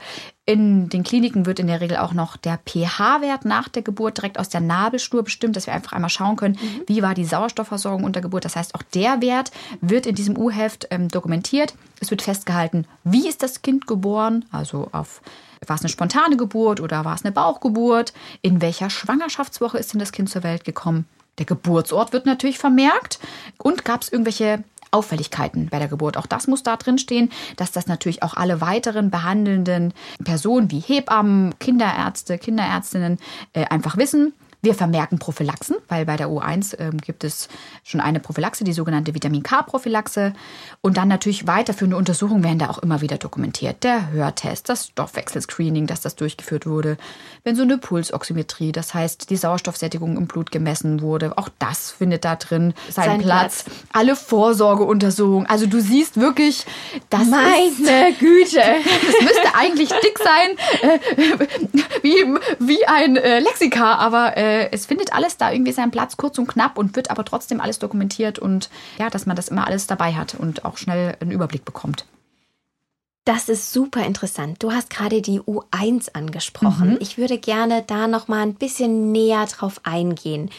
In 0.50 0.90
den 0.90 1.04
Kliniken 1.04 1.46
wird 1.46 1.60
in 1.60 1.68
der 1.68 1.80
Regel 1.80 1.98
auch 1.98 2.12
noch 2.12 2.36
der 2.36 2.58
pH-Wert 2.58 3.46
nach 3.46 3.68
der 3.70 3.84
Geburt 3.84 4.18
direkt 4.18 4.40
aus 4.40 4.50
der 4.50 4.62
Nabelschnur 4.62 5.22
bestimmt, 5.22 5.56
dass 5.56 5.68
wir 5.68 5.76
einfach 5.76 5.92
einmal 5.92 6.10
schauen 6.10 6.38
können, 6.38 6.58
mhm. 6.60 6.82
wie 6.88 7.04
war 7.04 7.14
die 7.14 7.26
Sauerstoffversorgung 7.26 8.04
unter 8.04 8.20
Geburt. 8.20 8.46
Das 8.46 8.56
heißt, 8.56 8.74
auch 8.74 8.82
der 8.82 9.22
Wert 9.22 9.52
wird 9.82 10.08
in 10.08 10.16
diesem 10.16 10.36
U-Heft 10.36 10.88
ähm, 10.90 11.08
dokumentiert. 11.08 11.76
Es 12.00 12.10
wird 12.10 12.24
festgehalten, 12.24 12.88
wie 13.04 13.30
ist 13.30 13.44
das 13.44 13.62
Kind 13.62 13.86
geboren, 13.86 14.44
also 14.52 14.90
auf 14.92 15.22
war 15.68 15.76
es 15.76 15.84
eine 15.84 15.90
spontane 15.90 16.36
Geburt 16.36 16.80
oder 16.80 17.06
war 17.06 17.14
es 17.14 17.24
eine 17.24 17.32
Bauchgeburt? 17.32 18.14
In 18.42 18.60
welcher 18.60 18.90
Schwangerschaftswoche 18.90 19.78
ist 19.78 19.94
denn 19.94 20.00
das 20.00 20.12
Kind 20.12 20.32
zur 20.32 20.42
Welt 20.42 20.64
gekommen? 20.64 21.06
Der 21.38 21.46
Geburtsort 21.46 22.12
wird 22.12 22.26
natürlich 22.26 22.58
vermerkt. 22.58 23.20
Und 23.58 23.86
gab 23.86 24.02
es 24.02 24.12
irgendwelche 24.12 24.64
Auffälligkeiten 24.92 25.70
bei 25.70 25.80
der 25.80 25.88
Geburt. 25.88 26.18
Auch 26.18 26.26
das 26.26 26.48
muss 26.48 26.64
da 26.64 26.78
drin 26.78 26.98
stehen, 26.98 27.30
dass 27.58 27.72
das 27.72 27.88
natürlich 27.88 28.24
auch 28.24 28.36
alle 28.36 28.62
weiteren 28.62 29.10
behandelnden 29.12 29.94
Personen 30.24 30.72
wie 30.72 30.80
Hebammen, 30.80 31.58
Kinderärzte, 31.60 32.38
Kinderärztinnen 32.38 33.18
äh, 33.54 33.66
einfach 33.66 33.98
wissen. 33.98 34.34
Wir 34.62 34.74
vermerken 34.74 35.20
Prophylaxen, 35.20 35.78
weil 35.88 36.06
bei 36.06 36.18
der 36.18 36.28
U1 36.28 36.78
ähm, 36.80 36.98
gibt 36.98 37.24
es 37.24 37.48
schon 37.86 38.02
eine 38.02 38.20
Prophylaxe, 38.20 38.66
die 38.66 38.74
sogenannte 38.74 39.16
Vitamin 39.16 39.42
K-Prophylaxe. 39.42 40.34
Und 40.82 40.98
dann 40.98 41.08
natürlich 41.08 41.48
weiterführende 41.48 41.96
Untersuchungen 41.96 42.44
werden 42.44 42.60
da 42.60 42.70
auch 42.70 42.80
immer 42.80 43.00
wieder 43.00 43.18
dokumentiert. 43.18 43.86
Der 43.86 44.12
Hörtest, 44.12 44.68
das 44.68 44.88
Stoffwechselscreening, 44.88 45.88
dass 45.88 46.02
das 46.02 46.18
durchgeführt 46.18 46.68
wurde, 46.68 46.98
wenn 47.46 47.56
so 47.56 47.62
eine 47.62 47.78
Pulsoximetrie, 47.78 48.74
das 48.74 48.94
heißt 48.94 49.30
die 49.30 49.38
Sauerstoffsättigung 49.38 50.18
im 50.18 50.28
Blut 50.28 50.52
gemessen 50.52 51.02
wurde, 51.02 51.38
auch 51.38 51.48
das 51.58 51.92
findet 51.92 52.26
da 52.26 52.36
drin 52.36 52.74
seinen 52.90 53.06
Sein 53.06 53.22
Platz. 53.22 53.64
Platz. 53.64 53.78
Alle 53.94 54.18
Vorsorgeuntersuchungen. 54.18 55.48
Also 55.48 55.68
du 55.68 55.80
siehst 55.80 56.20
wirklich, 56.20 56.66
das 57.10 57.28
meine 57.28 58.10
ist, 58.10 58.20
Güte, 58.20 58.58
das 58.62 59.22
müsste 59.22 59.56
eigentlich 59.56 59.90
dick 59.90 60.20
sein, 60.20 60.58
äh, 60.82 61.00
wie, 62.04 62.26
wie 62.60 62.86
ein 62.88 63.16
äh, 63.16 63.40
Lexika, 63.40 63.96
aber 63.96 64.36
äh, 64.36 64.49
äh, 64.50 64.70
es 64.72 64.86
findet 64.86 65.14
alles 65.14 65.38
da 65.38 65.52
irgendwie 65.52 65.72
seinen 65.72 65.92
Platz, 65.92 66.18
kurz 66.18 66.38
und 66.38 66.48
knapp 66.48 66.78
und 66.78 66.96
wird 66.96 67.12
aber 67.12 67.24
trotzdem 67.24 67.62
alles 67.62 67.80
dokumentiert 67.80 68.40
und 68.40 68.70
ja, 68.98 69.10
dass 69.10 69.26
man 69.26 69.36
das 69.36 69.50
immer 69.50 69.68
alles 69.68 69.88
dabei 69.88 70.14
hat 70.14 70.36
und 70.36 70.66
auch 70.66 70.78
schnell 70.78 71.16
einen 71.20 71.32
Überblick 71.32 71.66
bekommt. 71.66 72.06
Das 73.26 73.48
ist 73.48 73.72
super 73.72 74.04
interessant. 74.06 74.64
Du 74.64 74.72
hast 74.72 74.90
gerade 74.90 75.22
die 75.22 75.40
U1 75.40 76.14
angesprochen. 76.14 76.92
Mhm. 76.92 76.98
Ich 77.00 77.18
würde 77.18 77.38
gerne 77.38 77.84
da 77.86 78.08
noch 78.08 78.28
mal 78.28 78.42
ein 78.42 78.56
bisschen 78.56 79.12
näher 79.12 79.46
drauf 79.46 79.82
eingehen. 79.84 80.50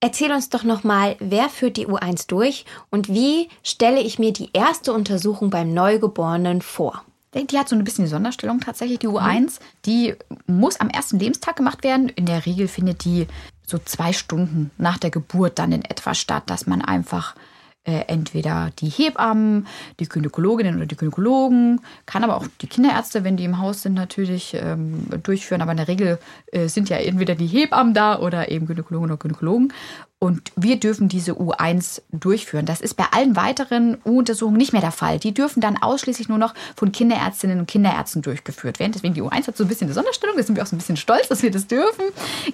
Erzähl 0.00 0.32
uns 0.32 0.48
doch 0.48 0.62
noch 0.62 0.84
mal, 0.84 1.16
wer 1.18 1.48
führt 1.48 1.76
die 1.76 1.86
U1 1.86 2.28
durch 2.28 2.64
und 2.90 3.08
wie 3.08 3.48
stelle 3.62 4.00
ich 4.00 4.18
mir 4.18 4.32
die 4.32 4.50
erste 4.52 4.92
Untersuchung 4.92 5.50
beim 5.50 5.74
Neugeborenen 5.74 6.62
vor? 6.62 7.04
Die 7.34 7.58
hat 7.58 7.68
so 7.68 7.76
ein 7.76 7.84
bisschen 7.84 8.04
die 8.04 8.10
Sonderstellung 8.10 8.60
tatsächlich, 8.60 8.98
die 8.98 9.08
U1. 9.08 9.60
Die 9.86 10.14
muss 10.46 10.80
am 10.80 10.90
ersten 10.90 11.18
Lebenstag 11.18 11.56
gemacht 11.56 11.84
werden. 11.84 12.08
In 12.08 12.26
der 12.26 12.44
Regel 12.44 12.66
findet 12.66 13.04
die 13.04 13.28
so 13.64 13.78
zwei 13.78 14.12
Stunden 14.12 14.72
nach 14.78 14.98
der 14.98 15.10
Geburt 15.10 15.58
dann 15.58 15.70
in 15.70 15.84
etwa 15.84 16.14
statt, 16.14 16.44
dass 16.46 16.66
man 16.66 16.82
einfach 16.82 17.36
äh, 17.84 18.04
entweder 18.08 18.70
die 18.78 18.88
Hebammen, 18.88 19.66
die 20.00 20.08
Gynäkologinnen 20.08 20.76
oder 20.76 20.86
die 20.86 20.96
Gynäkologen, 20.96 21.80
kann 22.04 22.24
aber 22.24 22.36
auch 22.36 22.46
die 22.60 22.66
Kinderärzte, 22.66 23.24
wenn 23.24 23.36
die 23.36 23.44
im 23.44 23.58
Haus 23.58 23.82
sind, 23.82 23.94
natürlich 23.94 24.54
ähm, 24.54 25.06
durchführen. 25.22 25.62
Aber 25.62 25.70
in 25.70 25.78
der 25.78 25.88
Regel 25.88 26.18
äh, 26.52 26.68
sind 26.68 26.88
ja 26.88 26.98
entweder 26.98 27.36
die 27.36 27.46
Hebammen 27.46 27.94
da 27.94 28.18
oder 28.18 28.50
eben 28.50 28.66
Gynäkologen 28.66 29.08
oder 29.08 29.16
Gynäkologen. 29.16 29.72
Und 30.22 30.52
wir 30.54 30.78
dürfen 30.78 31.08
diese 31.08 31.32
U1 31.32 32.02
durchführen. 32.12 32.66
Das 32.66 32.82
ist 32.82 32.92
bei 32.92 33.06
allen 33.10 33.36
weiteren 33.36 33.96
U-Untersuchungen 34.04 34.58
nicht 34.58 34.74
mehr 34.74 34.82
der 34.82 34.92
Fall. 34.92 35.18
Die 35.18 35.32
dürfen 35.32 35.62
dann 35.62 35.78
ausschließlich 35.78 36.28
nur 36.28 36.36
noch 36.36 36.52
von 36.76 36.92
Kinderärztinnen 36.92 37.58
und 37.58 37.66
Kinderärzten 37.66 38.20
durchgeführt 38.20 38.78
werden. 38.80 38.92
Deswegen 38.92 39.14
die 39.14 39.22
U1 39.22 39.46
hat 39.46 39.56
so 39.56 39.64
ein 39.64 39.68
bisschen 39.68 39.86
eine 39.86 39.94
Sonderstellung. 39.94 40.36
Da 40.36 40.42
sind 40.42 40.56
wir 40.56 40.62
auch 40.62 40.66
so 40.66 40.76
ein 40.76 40.78
bisschen 40.78 40.98
stolz, 40.98 41.28
dass 41.28 41.42
wir 41.42 41.50
das 41.50 41.68
dürfen. 41.68 42.04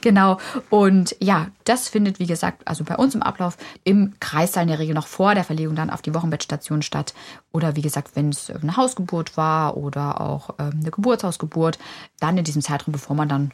Genau. 0.01 0.39
Und 0.71 1.17
ja, 1.19 1.49
das 1.65 1.89
findet, 1.89 2.21
wie 2.21 2.27
gesagt, 2.27 2.63
also 2.69 2.85
bei 2.85 2.95
uns 2.95 3.17
im 3.17 3.23
Ablauf 3.23 3.57
im 3.83 4.15
Kreissaal 4.21 4.63
in 4.63 4.69
der 4.69 4.79
Regel 4.79 4.95
noch 4.95 5.09
vor 5.09 5.35
der 5.35 5.43
Verlegung 5.43 5.75
dann 5.75 5.91
auf 5.91 6.03
die 6.03 6.15
Wochenbettstation 6.15 6.83
statt. 6.83 7.15
Oder 7.51 7.75
wie 7.75 7.83
gesagt, 7.83 8.15
wenn 8.15 8.29
es 8.29 8.49
eine 8.49 8.77
Hausgeburt 8.77 9.37
war 9.37 9.77
oder 9.77 10.21
auch 10.21 10.51
ähm, 10.61 10.79
eine 10.81 10.93
Geburtshausgeburt, 10.93 11.81
dann 12.21 12.39
in 12.39 12.45
diesem 12.45 12.63
Zeitraum, 12.63 12.93
bevor 12.93 13.17
man 13.17 13.29
dann 13.29 13.51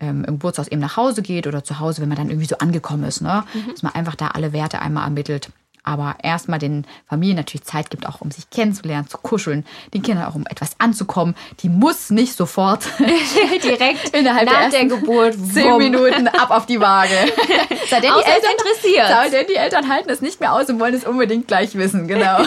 ähm, 0.00 0.24
im 0.24 0.34
Geburtshaus 0.34 0.68
eben 0.68 0.80
nach 0.80 0.96
Hause 0.96 1.22
geht 1.22 1.46
oder 1.46 1.62
zu 1.62 1.78
Hause, 1.78 2.02
wenn 2.02 2.08
man 2.08 2.18
dann 2.18 2.30
irgendwie 2.30 2.48
so 2.48 2.58
angekommen 2.58 3.04
ist. 3.04 3.20
Ne? 3.20 3.44
Mhm. 3.54 3.70
Dass 3.70 3.82
man 3.82 3.94
einfach 3.94 4.16
da 4.16 4.28
alle 4.28 4.52
Werte 4.52 4.80
einmal 4.80 5.04
ermittelt. 5.04 5.50
Aber 5.90 6.14
erstmal 6.22 6.60
den 6.60 6.86
Familien 7.08 7.36
natürlich 7.36 7.64
Zeit 7.64 7.90
gibt, 7.90 8.06
auch 8.06 8.20
um 8.20 8.30
sich 8.30 8.48
kennenzulernen, 8.48 9.08
zu 9.08 9.18
kuscheln, 9.18 9.66
den 9.92 10.02
Kindern 10.02 10.26
auch 10.26 10.36
um 10.36 10.46
etwas 10.46 10.76
anzukommen. 10.78 11.34
Die 11.64 11.68
muss 11.68 12.10
nicht 12.10 12.36
sofort 12.36 12.84
direkt 13.64 14.10
innerhalb 14.16 14.48
nach 14.48 14.70
der, 14.70 14.70
der 14.70 14.84
Geburt 14.84 15.34
zehn 15.52 15.78
Minuten 15.78 16.28
ab 16.28 16.52
auf 16.52 16.66
die 16.66 16.78
Waage. 16.78 17.10
Sei 17.90 17.98
denn 17.98 18.12
die 18.16 18.24
Eltern 18.24 18.52
interessiert. 18.52 19.08
Sei 19.08 19.30
denn 19.30 19.46
die 19.48 19.56
Eltern 19.56 19.88
halten 19.88 20.10
es 20.10 20.20
nicht 20.20 20.38
mehr 20.38 20.52
aus 20.52 20.68
und 20.68 20.78
wollen 20.78 20.94
es 20.94 21.04
unbedingt 21.04 21.48
gleich 21.48 21.74
wissen, 21.74 22.06
genau. 22.06 22.44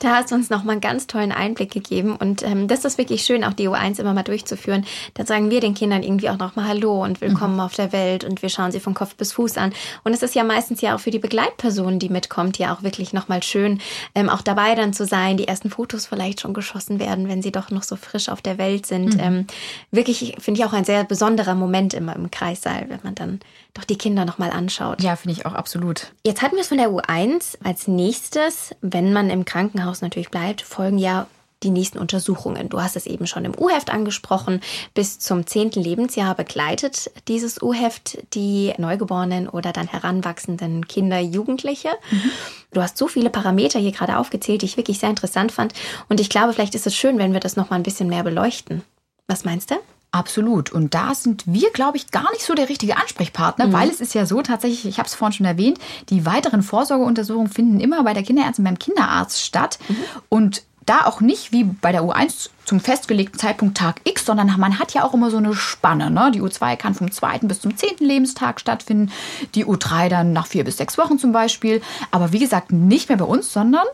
Da 0.00 0.16
hast 0.16 0.30
du 0.30 0.36
uns 0.36 0.48
nochmal 0.48 0.72
einen 0.72 0.80
ganz 0.80 1.06
tollen 1.06 1.32
Einblick 1.32 1.72
gegeben. 1.72 2.14
Und 2.16 2.42
ähm, 2.42 2.68
das 2.68 2.84
ist 2.84 2.98
wirklich 2.98 3.22
schön, 3.22 3.44
auch 3.44 3.52
die 3.52 3.68
U1 3.68 3.98
immer 3.98 4.14
mal 4.14 4.22
durchzuführen. 4.22 4.84
Da 5.14 5.26
sagen 5.26 5.50
wir 5.50 5.60
den 5.60 5.74
Kindern 5.74 6.02
irgendwie 6.02 6.30
auch 6.30 6.38
nochmal 6.38 6.68
Hallo 6.68 7.02
und 7.02 7.20
Willkommen 7.20 7.54
mhm. 7.54 7.60
auf 7.60 7.74
der 7.74 7.92
Welt 7.92 8.24
und 8.24 8.42
wir 8.42 8.48
schauen 8.48 8.70
sie 8.70 8.80
von 8.80 8.94
Kopf 8.94 9.16
bis 9.16 9.32
Fuß 9.32 9.56
an. 9.58 9.72
Und 10.04 10.12
es 10.12 10.22
ist 10.22 10.34
ja 10.34 10.44
meistens 10.44 10.80
ja 10.80 10.94
auch 10.94 11.00
für 11.00 11.10
die 11.10 11.18
Begleitperson, 11.18 11.67
die 11.98 12.08
mitkommt, 12.08 12.58
ja 12.58 12.74
auch 12.74 12.82
wirklich 12.82 13.12
nochmal 13.12 13.42
schön, 13.42 13.80
ähm, 14.14 14.28
auch 14.28 14.42
dabei 14.42 14.74
dann 14.74 14.92
zu 14.92 15.06
sein, 15.06 15.36
die 15.36 15.48
ersten 15.48 15.70
Fotos 15.70 16.06
vielleicht 16.06 16.40
schon 16.40 16.54
geschossen 16.54 16.98
werden, 16.98 17.28
wenn 17.28 17.42
sie 17.42 17.52
doch 17.52 17.70
noch 17.70 17.82
so 17.82 17.96
frisch 17.96 18.28
auf 18.28 18.42
der 18.42 18.58
Welt 18.58 18.86
sind. 18.86 19.14
Mhm. 19.14 19.20
Ähm, 19.20 19.46
wirklich, 19.90 20.36
finde 20.38 20.60
ich 20.60 20.66
auch 20.66 20.72
ein 20.72 20.84
sehr 20.84 21.04
besonderer 21.04 21.54
Moment 21.54 21.94
immer 21.94 22.14
im 22.16 22.30
Kreissaal, 22.30 22.86
wenn 22.88 23.00
man 23.02 23.14
dann 23.14 23.40
doch 23.74 23.84
die 23.84 23.98
Kinder 23.98 24.24
nochmal 24.24 24.50
anschaut. 24.50 25.02
Ja, 25.02 25.16
finde 25.16 25.38
ich 25.38 25.46
auch 25.46 25.54
absolut. 25.54 26.12
Jetzt 26.24 26.42
hatten 26.42 26.56
wir 26.56 26.62
es 26.62 26.68
von 26.68 26.78
der 26.78 26.90
U1 26.90 27.58
als 27.62 27.88
nächstes, 27.88 28.74
wenn 28.80 29.12
man 29.12 29.30
im 29.30 29.44
Krankenhaus 29.44 30.02
natürlich 30.02 30.30
bleibt, 30.30 30.62
folgen 30.62 30.98
ja 30.98 31.26
die 31.62 31.70
nächsten 31.70 31.98
Untersuchungen. 31.98 32.68
Du 32.68 32.80
hast 32.80 32.96
es 32.96 33.06
eben 33.06 33.26
schon 33.26 33.44
im 33.44 33.54
U-Heft 33.58 33.90
angesprochen. 33.90 34.60
Bis 34.94 35.18
zum 35.18 35.46
zehnten 35.46 35.82
Lebensjahr 35.82 36.34
begleitet 36.34 37.10
dieses 37.26 37.60
U-Heft 37.60 38.18
die 38.34 38.72
Neugeborenen 38.78 39.48
oder 39.48 39.72
dann 39.72 39.88
heranwachsenden 39.88 40.86
Kinder, 40.86 41.18
Jugendliche. 41.18 41.90
Mhm. 42.10 42.30
Du 42.72 42.82
hast 42.82 42.96
so 42.96 43.08
viele 43.08 43.30
Parameter 43.30 43.78
hier 43.78 43.92
gerade 43.92 44.18
aufgezählt, 44.18 44.62
die 44.62 44.66
ich 44.66 44.76
wirklich 44.76 44.98
sehr 44.98 45.10
interessant 45.10 45.52
fand. 45.52 45.72
Und 46.08 46.20
ich 46.20 46.30
glaube, 46.30 46.52
vielleicht 46.52 46.74
ist 46.74 46.86
es 46.86 46.94
schön, 46.94 47.18
wenn 47.18 47.32
wir 47.32 47.40
das 47.40 47.56
noch 47.56 47.70
mal 47.70 47.76
ein 47.76 47.82
bisschen 47.82 48.08
mehr 48.08 48.22
beleuchten. 48.22 48.82
Was 49.26 49.44
meinst 49.44 49.70
du? 49.70 49.76
Absolut. 50.10 50.72
Und 50.72 50.94
da 50.94 51.14
sind 51.14 51.44
wir, 51.46 51.70
glaube 51.70 51.98
ich, 51.98 52.10
gar 52.10 52.30
nicht 52.32 52.42
so 52.42 52.54
der 52.54 52.70
richtige 52.70 52.96
Ansprechpartner, 52.96 53.66
mhm. 53.66 53.72
weil 53.72 53.90
es 53.90 54.00
ist 54.00 54.14
ja 54.14 54.24
so 54.24 54.40
tatsächlich, 54.40 54.86
ich 54.86 54.98
habe 54.98 55.06
es 55.06 55.14
vorhin 55.14 55.34
schon 55.34 55.46
erwähnt, 55.46 55.78
die 56.08 56.24
weiteren 56.24 56.62
Vorsorgeuntersuchungen 56.62 57.50
finden 57.50 57.78
immer 57.78 58.02
bei 58.04 58.14
der 58.14 58.22
Kinderärztin 58.22 58.64
beim 58.64 58.78
Kinderarzt 58.78 59.42
statt. 59.42 59.78
Mhm. 59.88 59.96
Und 60.30 60.62
da 60.88 61.04
auch 61.04 61.20
nicht 61.20 61.52
wie 61.52 61.64
bei 61.64 61.92
der 61.92 62.02
U1 62.02 62.50
zum 62.64 62.80
festgelegten 62.80 63.38
Zeitpunkt 63.38 63.76
Tag 63.76 64.00
X, 64.04 64.24
sondern 64.24 64.58
man 64.58 64.78
hat 64.78 64.94
ja 64.94 65.04
auch 65.04 65.14
immer 65.14 65.30
so 65.30 65.36
eine 65.36 65.54
Spanne. 65.54 66.10
Ne? 66.10 66.30
Die 66.34 66.42
U2 66.42 66.76
kann 66.76 66.94
vom 66.94 67.10
zweiten 67.10 67.48
bis 67.48 67.60
zum 67.60 67.76
zehnten 67.76 68.04
Lebenstag 68.04 68.60
stattfinden, 68.60 69.12
die 69.54 69.64
U3 69.64 70.08
dann 70.08 70.32
nach 70.32 70.46
vier 70.46 70.64
bis 70.64 70.76
sechs 70.76 70.98
Wochen 70.98 71.18
zum 71.18 71.32
Beispiel. 71.32 71.82
Aber 72.10 72.32
wie 72.32 72.38
gesagt, 72.38 72.72
nicht 72.72 73.08
mehr 73.08 73.18
bei 73.18 73.24
uns, 73.24 73.52
sondern 73.52 73.86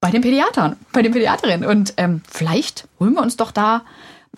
bei 0.00 0.10
den 0.10 0.22
Pädiatern, 0.22 0.76
bei 0.92 1.02
den 1.02 1.12
Pädiaterinnen. 1.12 1.68
Und 1.68 1.94
ähm, 1.96 2.22
vielleicht 2.30 2.88
holen 3.00 3.14
wir 3.14 3.22
uns 3.22 3.36
doch 3.36 3.50
da 3.50 3.82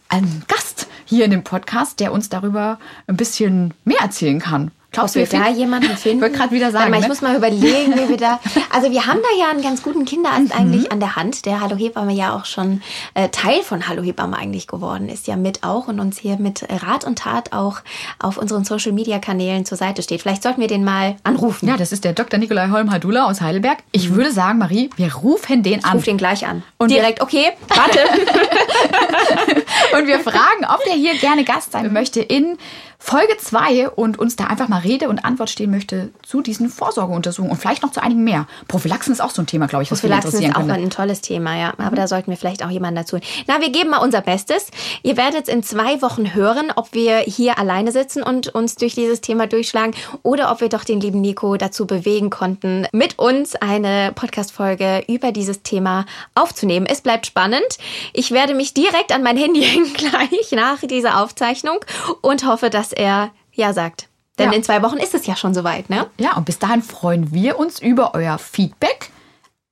einen 0.09 0.45
Gast 0.47 0.87
hier 1.05 1.25
in 1.25 1.31
dem 1.31 1.45
Podcast, 1.45 2.01
der 2.01 2.13
uns 2.13 2.29
darüber 2.29 2.79
ein 3.07 3.17
bisschen 3.17 3.75
mehr 3.85 4.01
erzählen 4.01 4.39
kann. 4.39 4.71
Glaubst 4.93 5.15
du, 5.15 5.21
wir 5.21 5.27
da 5.27 5.49
jemanden 5.49 5.97
finden? 5.97 6.17
Ich 6.17 6.23
wollte 6.23 6.39
gerade 6.39 6.55
wieder 6.55 6.71
sagen. 6.71 6.91
Mal, 6.91 6.97
ich 6.99 7.03
ne? 7.03 7.09
muss 7.09 7.21
mal 7.21 7.37
überlegen, 7.37 7.95
wie 7.95 8.09
wir 8.09 8.17
da. 8.17 8.41
Also 8.71 8.91
wir 8.91 9.07
haben 9.07 9.21
da 9.23 9.45
ja 9.45 9.51
einen 9.51 9.63
ganz 9.63 9.83
guten 9.83 10.05
Kinderarzt 10.05 10.55
mhm. 10.55 10.61
eigentlich 10.61 10.93
an 10.93 11.01
der 11.01 11.17
Hand, 11.17 11.47
der 11.47 11.61
Hallo 11.61 11.77
Hebamme 11.77 12.13
ja 12.13 12.35
auch 12.35 12.45
schon 12.45 12.83
äh, 13.15 13.29
Teil 13.29 13.63
von 13.63 13.89
Hallo 13.89 14.03
Hebamme 14.03 14.37
eigentlich 14.37 14.67
geworden 14.67 15.09
ist, 15.09 15.27
ja 15.27 15.37
mit 15.37 15.63
auch 15.63 15.89
und 15.89 16.01
uns 16.01 16.19
hier 16.19 16.37
mit 16.37 16.67
Rat 16.69 17.05
und 17.05 17.19
Tat 17.19 17.53
auch 17.53 17.81
auf 18.19 18.37
unseren 18.39 18.65
Social 18.65 18.93
Media 18.93 19.19
Kanälen 19.19 19.65
zur 19.65 19.79
Seite 19.79 20.03
steht. 20.03 20.23
Vielleicht 20.23 20.43
sollten 20.43 20.61
wir 20.61 20.69
den 20.69 20.85
mal 20.85 21.17
anrufen. 21.23 21.69
Ja, 21.69 21.77
das 21.77 21.93
ist 21.93 22.05
der 22.05 22.13
Dr. 22.13 22.39
Nikolai 22.39 22.69
Holm-Hadula 22.71 23.27
aus 23.27 23.41
Heidelberg. 23.41 23.79
Ich 23.93 24.11
mhm. 24.11 24.17
würde 24.17 24.33
sagen, 24.33 24.59
Marie, 24.59 24.91
wir 24.97 25.15
rufen 25.15 25.63
den 25.63 25.85
an. 25.85 25.91
Ich 25.91 25.95
ruf 25.95 26.05
den 26.05 26.19
gleich 26.19 26.47
an. 26.47 26.63
Und 26.79 26.91
direkt, 26.91 27.21
okay, 27.23 27.53
warte. 27.69 27.99
und 29.97 30.07
wir 30.07 30.21
fragen, 30.21 30.67
ob 30.73 30.83
der 30.85 30.95
hier 30.95 31.15
gerne 31.17 31.45
Gast 31.45 31.73
sein 31.73 31.93
möchte 31.93 32.21
in 32.21 32.59
Folge 32.99 33.37
2 33.39 33.91
und 33.91 34.19
uns 34.19 34.37
da 34.37 34.45
einfach 34.45 34.69
mal 34.69 34.81
Rede 34.81 35.09
und 35.09 35.25
Antwort 35.25 35.51
stehen 35.51 35.71
möchte 35.71 36.11
zu 36.23 36.41
diesen 36.41 36.69
Vorsorgeuntersuchungen 36.69 37.53
und 37.53 37.61
vielleicht 37.61 37.83
noch 37.83 37.93
zu 37.93 38.03
einigen 38.03 38.25
mehr. 38.25 38.47
Prophylaxen 38.69 39.13
ist 39.13 39.21
auch 39.21 39.31
so 39.31 39.43
ein 39.43 39.47
Thema, 39.47 39.67
glaube 39.67 39.83
ich, 39.83 39.91
was 39.91 40.01
Prophylaxen 40.01 40.29
interessieren 40.29 40.51
ist 40.53 40.57
auch 40.57 40.67
könnte. 40.67 40.83
ein 40.83 40.91
tolles 40.91 41.21
Thema, 41.21 41.57
ja. 41.57 41.75
Aber 41.79 41.93
mhm. 41.93 41.97
da 41.97 42.09
sollten 42.09 42.31
wir 42.31 42.37
vielleicht 42.37 42.65
auch 42.65 42.71
jemanden 42.71 42.97
dazu. 42.97 43.19
Na, 43.47 43.61
wir 43.61 43.71
geben 43.71 43.91
mal 43.91 43.99
unser 43.99 44.21
Bestes. 44.21 44.69
Ihr 45.03 45.17
werdet 45.17 45.49
in 45.49 45.63
zwei 45.63 46.01
Wochen 46.03 46.35
hören, 46.35 46.73
ob 46.75 46.95
wir 46.95 47.19
hier 47.19 47.59
alleine 47.59 47.93
sitzen 47.93 48.23
und 48.23 48.49
uns 48.49 48.77
durch 48.77 48.95
dieses 48.95 49.21
Thema 49.21 49.47
durchschlagen 49.47 49.95
oder 50.23 50.51
ob 50.51 50.61
wir 50.61 50.69
doch 50.69 50.85
den 50.85 51.01
lieben 51.01 51.21
Nico 51.21 51.57
dazu 51.57 51.87
bewegen 51.87 52.31
konnten, 52.31 52.87
mit 52.93 53.19
uns 53.19 53.55
eine 53.57 54.13
Podcast-Folge 54.15 55.05
über 55.09 55.33
dieses 55.33 55.63
Thema 55.63 56.07
aufzunehmen. 56.35 56.87
Es 56.87 57.01
bleibt 57.01 57.27
spannend. 57.27 57.67
Ich 58.13 58.31
werde 58.31 58.55
mich 58.55 58.75
direkt 58.75 59.13
an 59.13 59.23
mein 59.23 59.37
Handy 59.37 59.63
hängen 59.67 59.93
gleich 59.93 60.53
nach 60.53 60.81
dieser 60.81 61.23
Aufzeichnung 61.23 61.79
und 62.21 62.47
hoffe, 62.47 62.71
dass 62.71 62.86
er 62.93 63.31
Ja 63.53 63.73
sagt. 63.73 64.09
Denn 64.39 64.51
ja. 64.51 64.57
in 64.57 64.63
zwei 64.63 64.83
Wochen 64.83 64.99
ist 64.99 65.15
es 65.15 65.27
ja 65.27 65.35
schon 65.35 65.55
soweit, 65.55 65.89
ne? 65.89 66.07
Ja, 66.19 66.37
und 66.37 66.45
bis 66.45 66.59
dahin 66.59 66.83
freuen 66.83 67.33
wir 67.33 67.59
uns 67.59 67.81
über 67.81 68.15
euer 68.15 68.39
Feedback. 68.39 69.11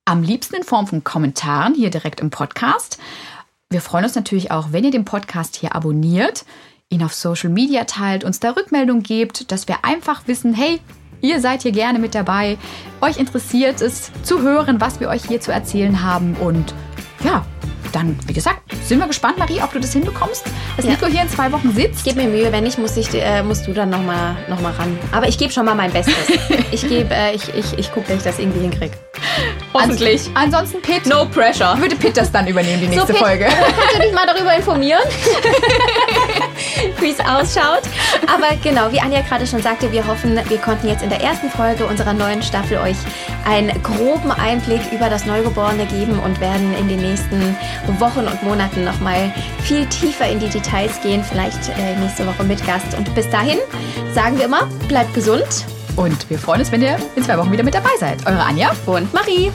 Am 0.05 0.23
liebsten 0.23 0.55
in 0.55 0.63
Form 0.63 0.87
von 0.87 1.03
Kommentaren 1.03 1.75
hier 1.75 1.89
direkt 1.89 2.19
im 2.19 2.29
Podcast. 2.29 2.99
Wir 3.69 3.81
freuen 3.81 4.05
uns 4.05 4.15
natürlich 4.15 4.51
auch, 4.51 4.71
wenn 4.71 4.83
ihr 4.83 4.91
den 4.91 5.05
Podcast 5.05 5.55
hier 5.55 5.75
abonniert, 5.75 6.45
ihn 6.89 7.03
auf 7.03 7.13
Social 7.13 7.49
Media 7.49 7.85
teilt, 7.85 8.23
uns 8.23 8.39
da 8.39 8.51
Rückmeldung 8.51 9.01
gebt, 9.01 9.51
dass 9.51 9.67
wir 9.67 9.83
einfach 9.83 10.27
wissen, 10.27 10.53
hey, 10.53 10.79
ihr 11.21 11.41
seid 11.41 11.63
hier 11.63 11.71
gerne 11.71 11.99
mit 11.99 12.15
dabei. 12.15 12.57
Euch 13.01 13.17
interessiert 13.17 13.81
es 13.81 14.11
zu 14.23 14.41
hören, 14.41 14.81
was 14.81 14.99
wir 14.99 15.09
euch 15.09 15.25
hier 15.25 15.41
zu 15.41 15.51
erzählen 15.51 16.03
haben. 16.03 16.35
Und 16.35 16.73
ja, 17.23 17.45
dann, 17.95 18.19
wie 18.27 18.33
gesagt, 18.33 18.59
sind 18.83 18.99
wir 18.99 19.07
gespannt, 19.07 19.37
Marie, 19.37 19.61
ob 19.61 19.71
du 19.71 19.79
das 19.79 19.93
hinbekommst, 19.93 20.43
dass 20.75 20.85
ja. 20.85 20.91
Nico 20.91 21.05
hier 21.05 21.21
in 21.21 21.29
zwei 21.29 21.51
Wochen 21.51 21.73
sitzt. 21.73 22.03
Gib 22.03 22.17
mir 22.17 22.27
Mühe, 22.27 22.51
wenn 22.51 22.65
nicht, 22.65 22.77
muss 22.77 22.97
ich, 22.97 23.13
äh, 23.13 23.41
musst 23.41 23.65
du 23.67 23.73
dann 23.73 23.89
nochmal 23.89 24.35
noch 24.49 24.59
mal 24.59 24.73
ran. 24.73 24.99
Aber 25.11 25.27
ich 25.27 25.37
gebe 25.37 25.51
schon 25.51 25.65
mal 25.65 25.75
mein 25.75 25.91
Bestes. 25.91 26.15
ich 26.71 26.87
gebe, 26.87 27.13
äh, 27.13 27.33
ich, 27.33 27.47
ich, 27.55 27.77
ich 27.79 27.91
gucke, 27.93 28.07
dass 28.07 28.17
ich 28.17 28.23
das 28.23 28.39
irgendwie 28.39 28.59
hinkriege. 28.59 28.95
Hoffentlich. 29.73 30.29
ansonsten 30.33 30.81
Pitt. 30.81 31.05
No 31.05 31.25
pressure. 31.25 31.77
Würde 31.79 31.95
Pitt 31.95 32.17
das 32.17 32.31
dann 32.31 32.47
übernehmen, 32.47 32.81
die 32.81 32.87
nächste 32.87 33.07
so, 33.07 33.13
Pitt, 33.13 33.23
Folge. 33.23 33.45
Kannst 33.45 33.95
du 33.95 34.01
dich 34.01 34.13
mal 34.13 34.25
darüber 34.27 34.53
informieren, 34.55 35.01
wie 36.99 37.11
es 37.11 37.19
ausschaut? 37.19 37.83
Aber 38.27 38.55
genau, 38.63 38.91
wie 38.91 38.99
Anja 38.99 39.21
gerade 39.21 39.45
schon 39.45 39.61
sagte, 39.61 39.91
wir 39.91 40.05
hoffen, 40.05 40.39
wir 40.47 40.57
konnten 40.57 40.87
jetzt 40.87 41.03
in 41.03 41.09
der 41.09 41.21
ersten 41.21 41.49
Folge 41.49 41.85
unserer 41.85 42.13
neuen 42.13 42.41
Staffel 42.41 42.77
euch 42.77 42.97
einen 43.45 43.71
groben 43.83 44.31
Einblick 44.31 44.81
über 44.91 45.09
das 45.09 45.25
Neugeborene 45.25 45.85
geben 45.85 46.19
und 46.19 46.39
werden 46.39 46.75
in 46.77 46.87
den 46.87 47.01
nächsten 47.01 47.55
Wochen 47.99 48.21
und 48.21 48.43
Monaten 48.43 48.83
nochmal 48.83 49.33
viel 49.63 49.85
tiefer 49.87 50.27
in 50.27 50.39
die 50.39 50.49
Details 50.49 51.01
gehen, 51.01 51.23
vielleicht 51.23 51.69
äh, 51.69 51.95
nächste 51.99 52.25
Woche 52.25 52.43
mit 52.43 52.65
Gast. 52.65 52.95
Und 52.97 53.13
bis 53.15 53.29
dahin 53.29 53.57
sagen 54.13 54.37
wir 54.37 54.45
immer, 54.45 54.67
bleibt 54.87 55.13
gesund. 55.13 55.65
Und 55.95 56.29
wir 56.29 56.37
freuen 56.37 56.59
uns, 56.59 56.71
wenn 56.71 56.81
ihr 56.81 56.97
in 57.15 57.23
zwei 57.23 57.37
Wochen 57.37 57.51
wieder 57.51 57.63
mit 57.63 57.73
dabei 57.73 57.91
seid. 57.99 58.25
Eure 58.25 58.43
Anja 58.43 58.71
und 58.85 59.13
Marie. 59.13 59.51